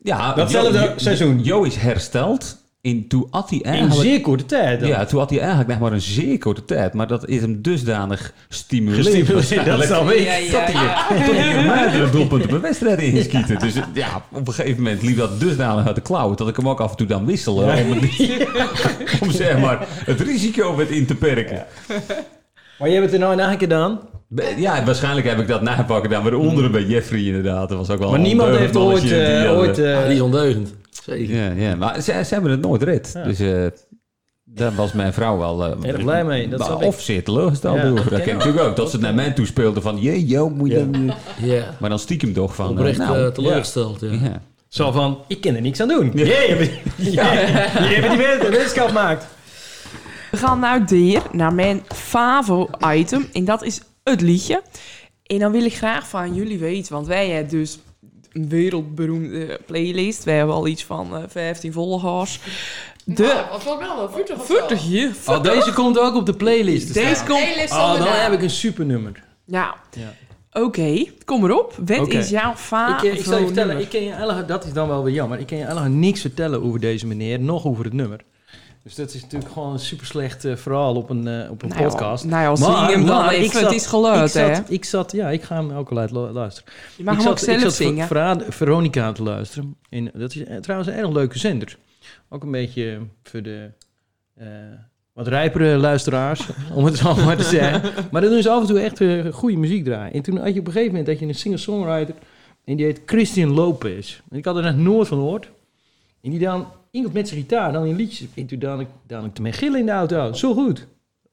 [0.03, 1.41] Ja, Datzelfde Jo- seizoen.
[1.43, 2.59] Jo is hersteld.
[2.83, 4.01] En toen had hij In eigenlijk...
[4.01, 4.81] zeer korte tijd.
[4.81, 4.89] dan.
[4.89, 6.95] Ja, toen had hij eigenlijk nog maar een zeer korte tijd.
[6.95, 9.27] Maar dat is hem dusdanig stimuleerd.
[9.27, 9.49] Dat.
[9.49, 13.01] Ja, ja, Dat hij tot hij meerdere doelpunten per wedstrijd.
[13.61, 16.37] Dus ja, op een gegeven moment liep dat dusdanig uit de klauwen...
[16.37, 17.63] dat ik hem ook af en toe dan wisselde.
[17.63, 18.47] Om, het-
[19.23, 21.65] om zeg maar het risico met in te perken.
[22.79, 24.01] Maar je hebt het er nou na gedaan.
[24.57, 27.69] Ja, waarschijnlijk heb ik dat napakken dan weer onder bij Jeffrey inderdaad.
[27.69, 29.13] Dat was ook wel Maar een niemand heeft ondeugend ooit...
[29.13, 30.75] die eh, had, ooit eh, eh, Ja, die is ondeugend.
[31.05, 31.35] Zeker.
[31.37, 33.11] Ja, ja, maar ze, ze hebben het nooit red.
[33.15, 33.23] Ja.
[33.25, 33.67] Dus eh,
[34.45, 35.65] daar was mijn vrouw wel...
[35.65, 36.77] eh, Erg blij mee, dat maar.
[36.77, 37.95] Of zeer teleurgesteld Ja, over.
[37.95, 38.77] Dat dat ken ik natuurlijk ook.
[38.77, 39.99] Dat ze het naar mij toe speelden van...
[39.99, 40.79] Jee, joh, moet je...
[40.79, 40.85] Ja.
[40.85, 42.65] dan, eh," Ja, Maar dan stiekem toch van...
[42.67, 44.01] eh, oprecht nou, teleurgesteld.
[44.01, 44.09] Ja.
[44.13, 44.43] ja.
[44.69, 46.11] Zo van, ik kan er niks aan doen.
[46.15, 46.71] Ja, je hebt
[47.15, 47.39] ja, je
[48.01, 49.27] hebt die wet- wetenschap gemaakt.
[50.31, 53.29] We gaan nou weer naar mijn favo-item.
[53.33, 54.63] En dat is het liedje.
[55.23, 56.93] En dan wil ik graag van jullie weten.
[56.93, 57.79] Want wij hebben dus
[58.33, 60.25] een wereldberoemde playlist.
[60.25, 62.41] Wij hebben al iets van eh 15 volgers.
[63.05, 63.45] De...
[63.51, 65.15] Wat wel wel, 40 of 40 hier.
[65.27, 66.87] Oh, deze komt ook op de playlist.
[66.87, 67.71] te Deze komt...
[67.71, 69.25] Oh, dan heb ik een supernummer.
[69.47, 69.75] Ja.
[69.91, 70.15] Ja.
[70.53, 71.75] Oké, kom erop.
[71.87, 74.65] Wat is jouw Ik, favo eh, ik zal je vertellen, ik kan je eigenlijk, dat
[74.65, 75.39] is dan wel weer jammer.
[75.39, 78.21] Ik kan je eigenlijk niks vertellen over deze meneer, nog over het nummer.
[78.83, 81.83] Dus dat is natuurlijk gewoon een super slecht verhaal op een, eh, op een Nou
[81.83, 82.25] podcast.
[82.25, 84.73] Nou ja, Maar- hem dan maar ik het zat- is geluid, ik zat, hè?
[84.73, 86.73] ik zat, ja, ik ga hem ook al uit lu- luisteren.
[86.97, 88.07] Je mag ik hem ook zat, ik zelf zat zingen.
[88.07, 89.77] Ver- Vera- Veronica te luisteren.
[89.91, 91.77] En dat is eh, trouwens een erg leuke zender.
[92.29, 93.71] Ook een beetje voor de
[94.35, 94.47] eh,
[95.13, 97.83] wat rijpere luisteraars, om het zo maar te zeggen.
[98.11, 100.13] Maar dan doen ze af en toe echt eh, goede muziek draaien.
[100.13, 102.15] En toen had je op een gegeven moment dat je een singer-songwriter...
[102.65, 104.21] en die heet Christian Lopez.
[104.31, 105.51] En ik had er nog nooit van gehoord.
[106.23, 108.29] En die dan iemand met zijn gitaar dan in liedjes.
[108.35, 110.33] En toen dan ik, dan ik te gillen in de auto.
[110.33, 110.87] Zo goed.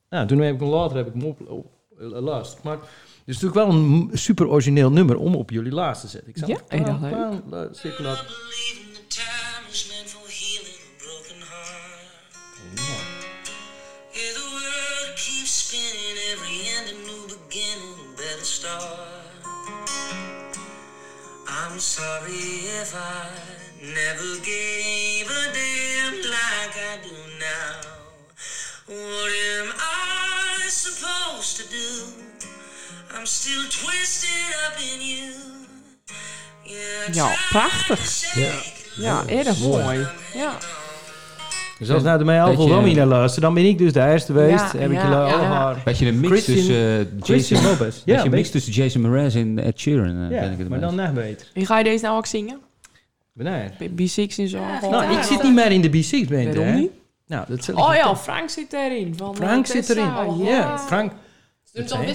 [0.10, 1.66] Nou, toen heb ik hem later heb ik hem op, op,
[2.00, 2.64] luisterd.
[2.64, 6.30] Maar het is natuurlijk wel een super origineel nummer om op jullie laatst te zetten.
[6.30, 6.98] Ik zal Ja, heel leuk.
[6.98, 8.26] klein, eh, stukje laten.
[8.26, 12.06] believing the time is meant for healing a broken heart.
[14.14, 18.86] Yeah, the world keeps spinning, every end a new beginning, a better start.
[21.48, 27.76] I'm sorry if I never gave a damn like I do now.
[28.88, 31.88] What am I supposed to do?
[33.26, 35.32] still twisted up in you.
[36.64, 38.34] Yeah, Ja, prachtig.
[38.36, 38.52] Ja.
[38.96, 40.08] Ja, erg mooi.
[40.34, 40.58] Ja.
[41.80, 43.94] Dus als nou de mij al Weet je- veel naar luisteren, dan ben ik dus
[43.94, 44.60] de eerste geweest.
[44.74, 45.34] Ja, heb ik ja, jullie ja.
[45.34, 45.76] allemaal...
[45.86, 47.96] Weet je een mix Christian- tussen Christian Jason Lopez.
[48.06, 50.06] Je Ja, een mix tussen Jason Mraz en Ed Sheeran?
[50.08, 51.48] eh, ben ik ja het maar dan nog beter.
[51.54, 52.60] En ga je deze nou ook zingen?
[53.38, 53.72] Wanneer?
[53.80, 54.60] B6 en zo?
[54.90, 56.74] Nou, ik zit niet meer in de B6 band, Waarom hè?
[56.74, 56.92] niet?
[57.28, 58.16] Nou, dat zal ik Oh ja.
[58.16, 59.14] Frank zit erin.
[59.18, 60.14] Van, Frank eh, zit erin.
[60.14, 60.50] Tessa.
[60.50, 61.12] Ja, Frank.
[61.12, 62.06] Doe het dan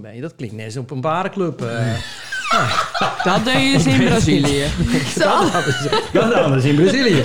[0.00, 0.20] ben je.
[0.20, 1.62] Dat klinkt net als op een barenclub.
[1.62, 1.94] eh.
[3.24, 4.64] Dat deed je dus in Brazilië.
[6.12, 7.24] Dat anders in Brazilië.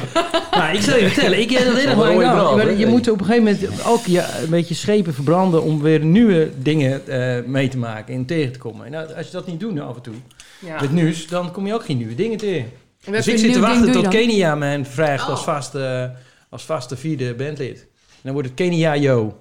[0.51, 1.39] nou, ik zal je vertellen.
[1.39, 2.36] Ik heb dat lang een mooie gedaan.
[2.36, 2.74] brand, Maar?
[2.74, 5.64] Je moet op een gegeven moment ook ja, een beetje schepen verbranden...
[5.64, 8.86] om weer nieuwe dingen eh, mee te maken en tegen te komen.
[8.86, 10.14] En nou, als je dat niet doet nou, af en toe,
[10.66, 10.82] Ja.
[10.82, 11.28] met nieuws...
[11.28, 12.72] dan kom je ook geen nieuwe dingen tegen.
[13.03, 14.07] En Dus ik zit te wachten tot?
[14.07, 15.45] Kenia mij vraagt als, Oh.
[15.45, 16.12] vaste,
[16.49, 17.80] als vaste vierde bandlid.
[17.80, 17.88] En
[18.22, 19.36] dan wordt het Kenia Yo.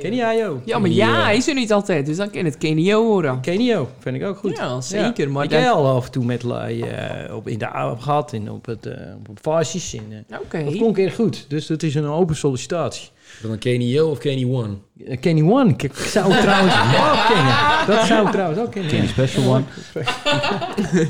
[0.00, 0.62] Kenia Yo.
[0.64, 2.06] Ja, maar ja, hij is er niet altijd.
[2.06, 3.40] Dus dan kan het Kenio horen.
[3.40, 4.56] Kenio, vind ik ook goed.
[4.56, 5.30] Ja, zeker.
[5.30, 8.02] Maar ik dat- heb al af en toe met lui eh, op, in de avond
[8.02, 8.92] gehad en op het uh,
[9.30, 9.94] op fases.
[9.94, 10.64] En, eh, Oké.
[10.64, 11.44] Dat klonk erg goed.
[11.48, 13.08] Dus dat is een open sollicitatie.
[13.42, 14.74] Dan een Kenny Yo of Kenny One?
[14.96, 16.74] Uh, Kenny One, ik, ik zou trouwens
[17.12, 17.56] ook kennen.
[17.86, 18.90] Dat zou ik trouwens ook kennen.
[18.90, 19.64] Kenny Special One.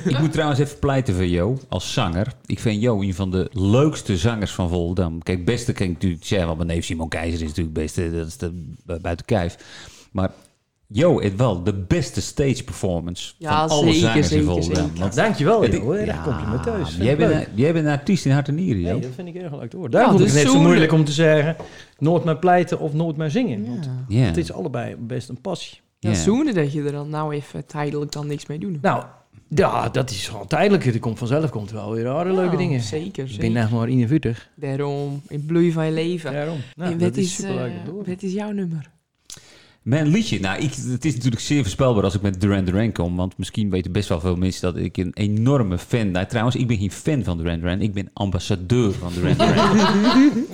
[0.10, 2.26] ik moet trouwens even pleiten voor Jo als zanger.
[2.46, 5.22] Ik vind Jo een van de leukste zangers van Volendam.
[5.22, 8.16] Kijk, beste kan ik natuurlijk zeggen, want mijn neef Simon Keizer is natuurlijk het beste.
[8.16, 9.56] Dat is de, bu- buiten kijf.
[10.12, 10.30] Maar
[10.92, 14.90] Jo heeft wel de beste stage performance Ja, van alle zeker, zangers in Volendam.
[14.98, 16.04] Want Dankjewel, het- joh.
[16.06, 16.24] Ja,
[16.98, 17.46] Jij ik bent, leuk.
[17.46, 18.92] een- jij bent een artiest in hart en nieren, Jo.
[18.92, 19.90] Nee, dat vind ik erg leuk te horen.
[19.90, 21.56] Daarom Ja, ik dus het net zo moeilijk om te zeggen...
[21.98, 23.66] nooit meer pleiten of nooit meer zingen.
[23.66, 24.18] Want Ja.
[24.18, 24.24] Ja.
[24.24, 25.80] het is allebei best een passie.
[25.98, 26.16] Ja, Ja.
[26.16, 28.78] zoenen dat je er dan nou even tijdelijk dan niks mee doen.
[28.82, 29.04] Nou,
[29.48, 30.86] ja, dat is gewoon tijdelijk.
[30.86, 32.80] Er komt vanzelf komt wel weer andere leuke dingen.
[32.80, 33.52] Zeker, Ik zeker.
[33.52, 34.48] ben nog maar 41.
[34.56, 36.32] Daarom, in bloei van je leven.
[36.32, 36.58] Daarom.
[36.76, 38.90] Nou, en dat is is, superleuk om te eh, is jouw nummer?
[39.82, 43.16] Mijn liedje, nou, ik, het is natuurlijk zeer voorspelbaar als ik met Duran Duran kom.
[43.16, 46.10] Want misschien weten best wel veel mensen dat ik een enorme fan...
[46.10, 47.80] Nou, trouwens, ik ben geen fan van Duran Duran.
[47.80, 49.78] Ik ben ambassadeur van Duran Duran.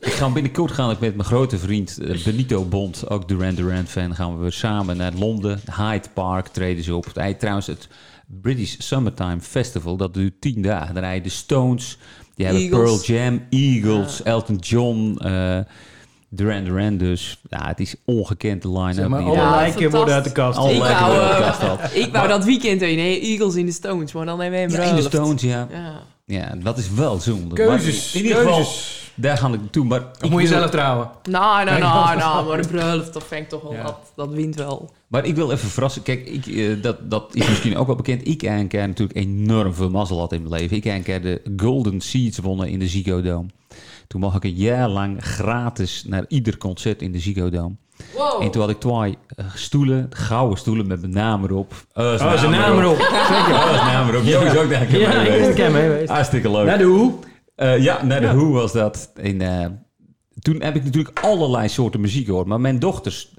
[0.00, 3.86] ik ga binnenkort gaan ik met mijn grote vriend eh, Benito Bond, ook Duran Duran
[3.86, 4.14] fan...
[4.14, 5.60] gaan we weer samen naar Londen.
[5.76, 7.06] Hyde Park treden ze op.
[7.14, 7.88] Hij, trouwens, het
[8.26, 10.94] British Summertime Festival, dat duurt tien dagen.
[10.94, 11.98] Dan rijden de Stones,
[12.34, 13.06] die hebben Eagles.
[13.06, 15.18] Pearl Jam, Eagles, Elton John...
[15.18, 15.58] eh,
[16.36, 17.40] Duran Duran dus.
[17.48, 18.94] Ja, het is ongekend line-up.
[18.94, 20.58] Zeg maar, die alle daar- Ja, lijken worden uit de kast.
[20.58, 21.94] Alle Ik lijken wou, worden uit de eh, kast.
[22.04, 23.04] Ik wou dat weekend heen, hè?
[23.04, 25.02] Eagles in de Stones, maar dan hebben we hem Ja, in de.
[25.02, 25.68] Stones, ja.
[25.70, 25.92] Ja.
[26.26, 27.54] Ja, dat is wel zonde.
[27.54, 29.12] Keuzes, Maar in ieder geval, keuzes.
[29.14, 29.84] daar ga ik toe.
[29.84, 31.10] Maar Of ik moet je zelf trouwen?
[31.30, 33.82] Nou, nou, nou, nou, maar de bruiloft, dat vind ik toch wel, Ja.
[33.82, 34.90] dat, dat wint wel.
[35.08, 36.02] Maar ik wil even verrassen.
[36.02, 38.28] Kijk, ik, eh, dat, dat is misschien ook wel bekend.
[38.28, 40.76] Ik een keer natuurlijk enorm veel mazzel had in mijn leven.
[40.76, 43.48] Ik een keer de Golden Seeds wonnen in de Ziggo Dome.
[44.06, 47.74] Toen mocht ik een jaar lang gratis naar ieder concert in de Ziggo Dome.
[48.16, 48.42] Wow.
[48.42, 51.72] En toen had ik twee eh, stoelen, gouden stoelen met mijn naam erop.
[51.94, 52.96] Uh, Oh, zijn naam erop.
[53.28, 53.54] Zeker.
[53.54, 54.22] Oh, zijn naam erop.
[54.24, 55.56] Jo is ook daar Ja, mee ik geweest.
[55.56, 56.08] ben mee geweest.
[56.10, 56.66] Hartstikke leuk.
[56.66, 57.12] Naar de hoe?
[57.54, 58.26] Eh, ja, naar de.
[58.26, 59.10] Who was dat.
[59.14, 59.66] En, eh,
[60.40, 62.46] toen heb ik natuurlijk allerlei soorten muziek gehoord.
[62.46, 63.33] Maar mijn dochters,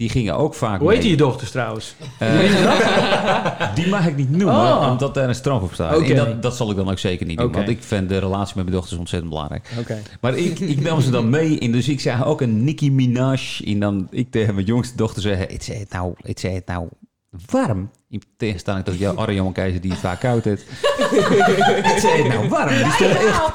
[0.00, 1.94] die gingen ook vaak Hoe heet je dochters trouwens?
[2.18, 4.88] Eh, die mag ik niet noemen, Oh.
[4.90, 6.08] omdat daar een straf op staat.
[6.16, 7.52] Dat, dat zal ik dan ook zeker niet doen.
[7.52, 9.70] Want ik vind de relatie met mijn dochters ontzettend belangrijk.
[10.20, 11.58] Maar ik, ik nam ze dan mee.
[11.58, 13.40] En dus ik zag ook een Nicki Minaj.
[13.64, 15.46] En dan ik tegen mijn jongste dochter zeggen...
[15.48, 16.88] Het zei het nou, het zei het nou
[17.50, 17.90] warm.
[18.08, 20.64] In tegenstelling tot jouw arme jonge keizer die het vaak koud heeft.
[21.90, 22.68] het zei nou warm.
[22.68, 23.10] Die stond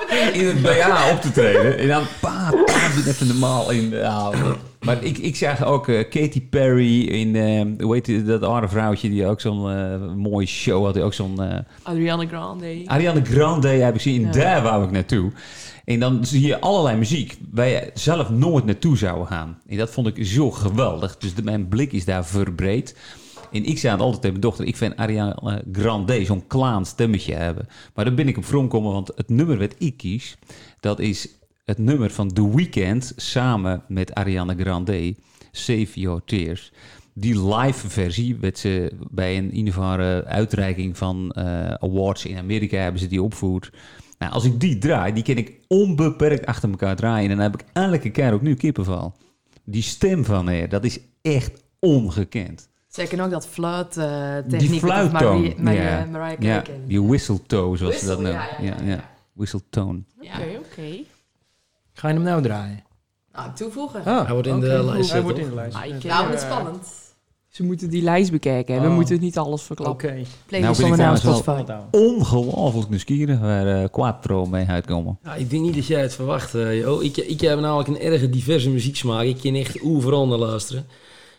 [0.09, 1.77] echt in het BA op te treden.
[1.77, 3.71] En dan, pa, pa, even normaal.
[3.71, 4.31] In, ja,
[4.79, 8.67] maar ik, ik zag ook eh, Katy Perry in, eh, hoe heet die, dat andere
[8.67, 10.93] vrouwtje die ook zo'n eh, mooie show had.
[10.93, 11.39] Die ook zo'n...
[11.83, 12.81] Ariana Grande.
[12.85, 14.21] Ariana Grande heb ik gezien.
[14.21, 14.31] Ja.
[14.31, 15.31] Daar wou ik naartoe.
[15.85, 19.57] En dan zie je allerlei muziek waar je zelf nooit naartoe zou gaan.
[19.67, 21.17] En dat vond ik zo geweldig.
[21.17, 22.95] Dus de, mijn blik is daar verbreed.
[23.55, 27.33] En ik zei het altijd tegen mijn dochter, ik vind Ariana Grande zo'n klaan stemmetje
[27.33, 27.67] hebben.
[27.93, 30.37] Maar daar ben ik op komen, want het nummer wat ik kies,
[30.79, 31.29] dat is
[31.63, 35.15] het nummer van The Weeknd samen met Ariana Grande,
[35.51, 36.71] Save Your Tears.
[37.13, 42.77] Die live versie werd ze bij een in eh, uitreiking van eh, awards in Amerika
[42.77, 43.71] hebben ze die opgevoerd.
[44.17, 47.29] Nou, als ik die draai, die kan ik onbeperkt achter elkaar draaien.
[47.29, 49.15] En dan heb ik elke keer ook nu kippenval.
[49.63, 52.69] Die stem van haar, dat is echt ongekend.
[52.95, 55.53] Zeker ook dat fluit eh Die fluittoon.
[55.57, 56.05] Maria, ja.
[56.11, 56.79] Mariah Carey.
[56.87, 58.33] die whistle-toe, zoals ze dat Whistle, noemen.
[58.61, 59.09] ja, ja, ja, ja.
[60.39, 60.97] Oké, oké.
[61.93, 62.83] Ga je hem nou draaien?
[63.33, 64.05] Nou, toevoegen.
[64.05, 65.75] Ah, Hij wordt in de lijst Hij wordt in de lijst.
[65.75, 66.87] Ah, ken Nou, het is eh, spannend.
[67.47, 68.75] Ze moeten die lijst bekijken.
[68.75, 68.81] hè.
[68.81, 68.93] We Oh.
[68.95, 70.09] moeten het niet alles verklappen.
[70.09, 70.21] Oké.
[70.45, 71.63] Playlist Nou, ben trouwens Spotify.
[71.67, 71.83] Nou?
[71.91, 75.17] Ongelooflijk nieuwsgierig waar eh Quattro mee uitkomen.
[75.23, 76.55] Ja, ik denk niet dat jij het verwacht.
[76.55, 77.03] eh, joh.
[77.03, 79.23] Ik, ik heb namelijk een erg diverse muzieksmaak.
[79.23, 80.85] Ik kan echt overal naar luisteren.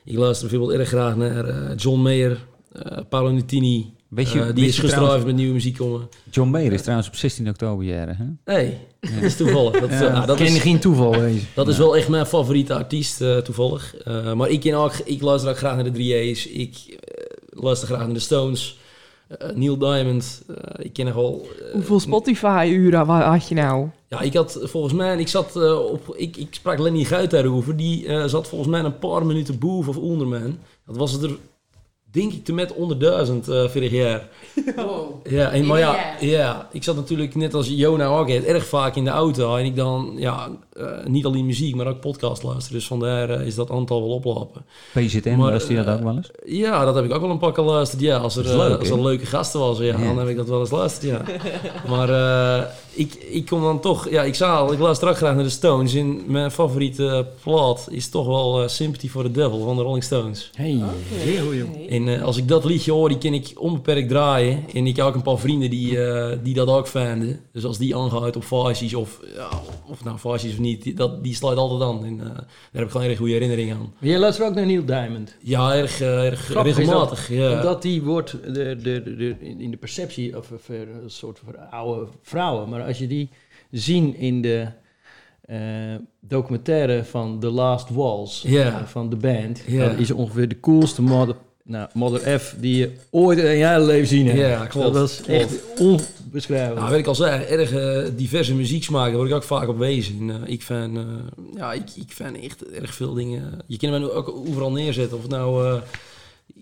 [0.07, 3.95] Ik luister bijvoorbeeld erg graag naar eh, John Mayer, eh Paolo Nutini.
[4.09, 6.09] Weet je, Eh, die is trouwens- met nieuwe muziek komen.
[6.31, 8.55] John Mayer is trouwens op 16 oktober jaren, hè?
[8.55, 9.81] Nee, dat is toevallig.
[9.81, 11.15] Dat, Ja, nou, dat kan is, geen toeval
[11.55, 13.97] dat is wel echt mijn favoriete artiest, eh, toevallig.
[13.97, 16.47] Eh, maar ik, ken ook, ik luister ook graag naar de 3A's.
[16.47, 16.99] Ik
[17.51, 18.79] luister graag naar de Stones.
[19.29, 20.43] Eh, Neil Diamond.
[20.49, 21.47] eh, ik ken nogal...
[21.67, 23.89] eh, Hoeveel Spotify-uren had je nou?
[24.09, 27.77] Ja, ik had volgens mij, ik zat eh, op, ik, ik sprak Lenny Guit daarover.
[27.77, 30.59] Die eh, zat volgens mij een paar minuten boven of onder man.
[30.87, 31.37] Dat was het er,
[32.11, 34.29] denk ik, te met onder duizend eh vorig jaar.
[35.29, 39.05] Ja, en, maar ja, ja, ik zat natuurlijk net als Jona ook erg vaak in
[39.05, 39.57] de auto.
[39.57, 42.79] En ik dan, ja, eh, niet alleen muziek, maar ook podcast luisteren.
[42.79, 44.65] Dus vandaar is dat aantal wel oplopen.
[44.93, 46.31] PZM, Maar, was die dat ook wel eens?
[46.45, 48.01] Ja, dat heb ik ook wel een paar keer geluisterd.
[48.01, 50.05] Ja, als er, leuk, als er een leuke gasten was, ja, Ja.
[50.05, 51.23] dan heb ik dat wel eens geluisterd, ja.
[51.97, 52.67] maar eh,
[52.97, 54.11] ik, ik kom dan toch...
[54.11, 55.95] Ja, ik zei al, ik luister ook graag naar de Stones.
[55.95, 60.05] En mijn favoriete plaat is toch wel eh, Sympathy for the Devil van de Rolling
[60.05, 60.51] Stones.
[60.55, 61.87] Hey, heel goed.
[61.89, 64.65] En eh, als ik dat liedje hoor, die kan ik onbeperkt draaien.
[64.75, 67.41] En ik heb ook een paar vrienden die, eh, die dat ook vinden.
[67.53, 69.49] Dus als die aangaat op faces of, ja,
[69.87, 72.05] of nou faces of niet, die, dat, die sluit altijd aan.
[72.05, 73.93] En eh, daar heb ik gewoon een erg goede herinnering aan.
[73.99, 75.37] Maar jij luistert ook naar Neil Diamond.
[75.41, 77.29] Ja, erg, eh, erg Grappig is dat, regelmatig.
[77.31, 77.53] ja.
[77.53, 81.41] Omdat die wordt de, de, de, de- in de perceptie of of, eh, een soort
[81.45, 82.69] van oude vrouwen.
[82.69, 83.31] Maar als je die
[83.71, 84.67] zien in de
[85.41, 85.59] eh,
[86.21, 87.89] documentaire van The Last
[88.43, 88.67] Ja.
[88.67, 91.35] eh, van de band, dan is ongeveer de coolste mother,
[91.65, 94.39] nou, mother F die je ooit in je leven zien hebt.
[94.39, 94.87] Ja, klopt.
[94.87, 96.79] Dat was echt onbeschrijfelijk.
[96.79, 99.79] Nou, weet ik al zei, erg eh, diverse muzieksmaken, daar word ik ook vaak op
[99.79, 100.31] wezen.
[100.31, 101.03] En, ik vind, eh,
[101.55, 103.61] ja, ik, ik vind echt erg veel dingen.
[103.67, 105.19] Je kunt me ook overal neerzetten.
[105.19, 105.81] Of nou,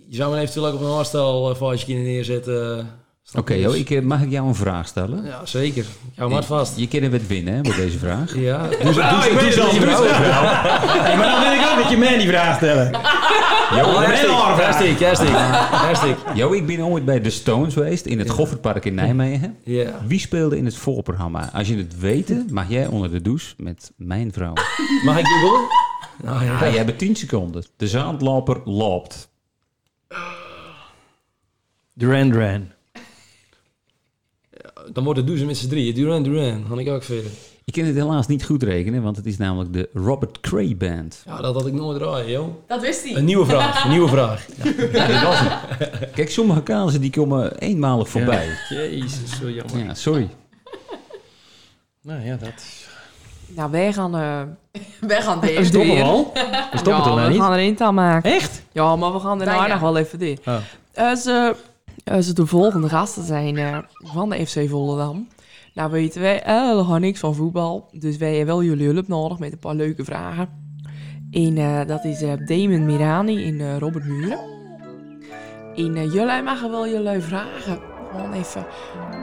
[0.08, 2.88] je zou me eventueel ook op een hardstyle uh, vaasje kunnen neerzetten.
[3.32, 5.24] Oké, joh, Dus- ik, eh, mag ik jou een vraag stellen?
[5.24, 5.84] Ja, zeker.
[6.16, 6.78] Hou maar vast.
[6.78, 8.36] Je kunt wat winnen hè, met deze vraag.
[8.36, 9.98] Ja, doe ze, doe doe het met
[11.00, 12.94] Hey, maar dan wil ik ook dat je mij die vraag stellen.
[12.94, 16.16] Oh, Hashtag, hashtag, hashtag.
[16.34, 19.56] Jo, ik ben ooit bij de Stones geweest in het Goffertpark in Nijmegen.
[19.64, 19.90] Ja.
[20.06, 21.50] Wie speelde in het voorprogramma?
[21.52, 24.52] Als je het weet, mag jij onder de douche met mijn vrouw.
[25.04, 25.66] Mag ik googlen?
[26.22, 26.54] Nou ja.
[26.54, 27.64] Ah, jij hebt 10 seconden.
[27.76, 29.28] De zaadloper loopt.
[31.94, 32.72] Duran Duran.
[34.92, 35.94] Dan wordt het doen ze met z'n drieën.
[35.94, 37.22] Duran Duran, had ik ook veel.
[37.64, 41.22] Je kunt het helaas niet goed rekenen, want het is namelijk de Robert Cray Band.
[41.26, 42.48] Ja, dat had ik nooit draaien, joh.
[42.66, 43.14] Dat wist hij.
[43.16, 44.46] Een nieuwe vraag, een nieuwe vraag.
[44.92, 45.40] Ja, was.
[46.14, 48.48] Kijk, sommige kazen die komen eenmalig voorbij.
[48.68, 49.78] Jezus, zo jammer.
[49.84, 50.28] Ja, sorry.
[52.02, 52.86] Nou ja, dat is...
[53.46, 54.16] Nou, wij gaan...
[54.16, 54.40] eh
[55.08, 56.30] Wij gaan deze Stoppen we al?
[56.34, 57.40] We stoppen ja, nou we niet?
[57.40, 58.32] gaan er een taal maken.
[58.32, 58.62] Echt?
[58.72, 59.72] Ja, maar we gaan daarna Bijna.
[59.72, 60.40] nog wel even dit.
[60.46, 60.56] Oh.
[60.94, 61.48] Als, eh,
[62.04, 65.28] als de volgende gasten zijn eh, van de FC Volendam.
[65.74, 67.88] Nou weten wij, eh, gaan niks van voetbal.
[67.92, 70.48] Dus wij hebben wel jullie hulp nodig met een paar leuke vragen.
[71.30, 74.38] En eh, dat is eh Damon Mirani en eh, Robert Muren.
[75.76, 77.78] En eh, jullie mogen wel jullie vragen.
[78.10, 78.66] Gewoon even.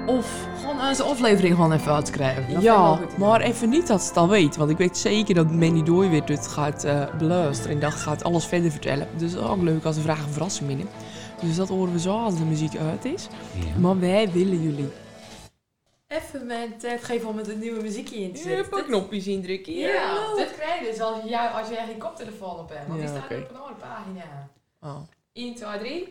[0.05, 2.53] Of Gewoon onze aflevering gewoon even uitschrijven.
[2.53, 4.55] Dat ja, maar even niet dat ze het al weet.
[4.57, 7.75] Want ik weet zeker dat Mandy Dooi weer dit gaat eh, beluisteren.
[7.75, 9.07] En dat gaat alles verder vertellen.
[9.17, 10.87] Dus ook leuk als de vragen verrassing binnen.
[11.41, 13.27] Dus dat horen we zo als de muziek uit is.
[13.53, 13.79] Ja.
[13.79, 14.87] Maar wij willen jullie.
[16.07, 18.59] Even mijn tijd geven om met een nieuwe muziekje in te zetten.
[18.59, 19.73] Even Dit- knopjes indrukken.
[19.73, 22.87] Ja, dit krijg je dus als je, jou- als je je koptelefoon op hebt.
[22.87, 24.49] Want Ja, die staat op een andere pagina.
[24.81, 24.97] Oh.
[25.33, 26.09] 1, 2, 3.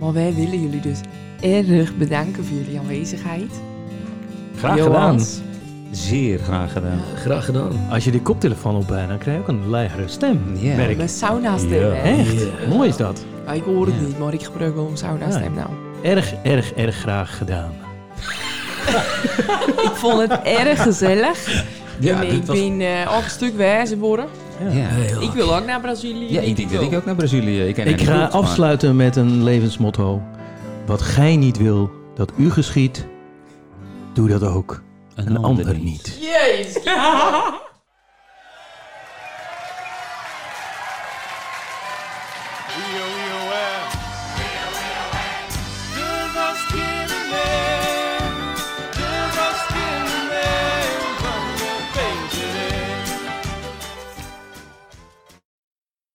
[0.00, 1.00] Maar wij willen jullie dus
[1.40, 3.60] erg bedanken voor jullie aanwezigheid.
[4.56, 5.40] Graag Johans.
[5.90, 7.00] Zeer graag gedaan.
[7.16, 7.72] Graag gedaan.
[7.72, 7.90] gedaan.
[7.90, 10.56] Als je die koptelefoon op hebt, dan krijg je ook een lagere stem.
[10.56, 10.76] Ja.
[10.76, 10.96] Merk.
[10.96, 11.92] Met sauna stem, Ja.
[11.92, 12.16] hè?
[12.18, 12.40] Echt?
[12.42, 12.68] Ja.
[12.68, 13.24] Mooi is dat.
[13.54, 14.00] Ik hoor het Ja.
[14.00, 15.68] niet, maar ik gebruik wel een sauna stem nou.
[16.02, 17.72] Erg, erg, erg graag gedaan.
[19.86, 21.64] Ik vond het erg gezellig.
[22.00, 24.26] Ja, en ik was- ben eh, ook een stuk wijzer worden.
[24.70, 24.88] Ja.
[25.20, 26.32] Ik wil ook naar Brazilië.
[26.32, 27.60] Ja, ik denk dat ik ook naar Brazilië...
[27.62, 30.22] Ik, ken Ik niet ga goed, maar- afsluiten met een levensmotto.
[30.86, 33.06] Wat gij niet wil dat u geschiet,
[34.12, 34.82] doe dat ook
[35.14, 36.18] een ander niet.
[36.20, 36.82] Jezus.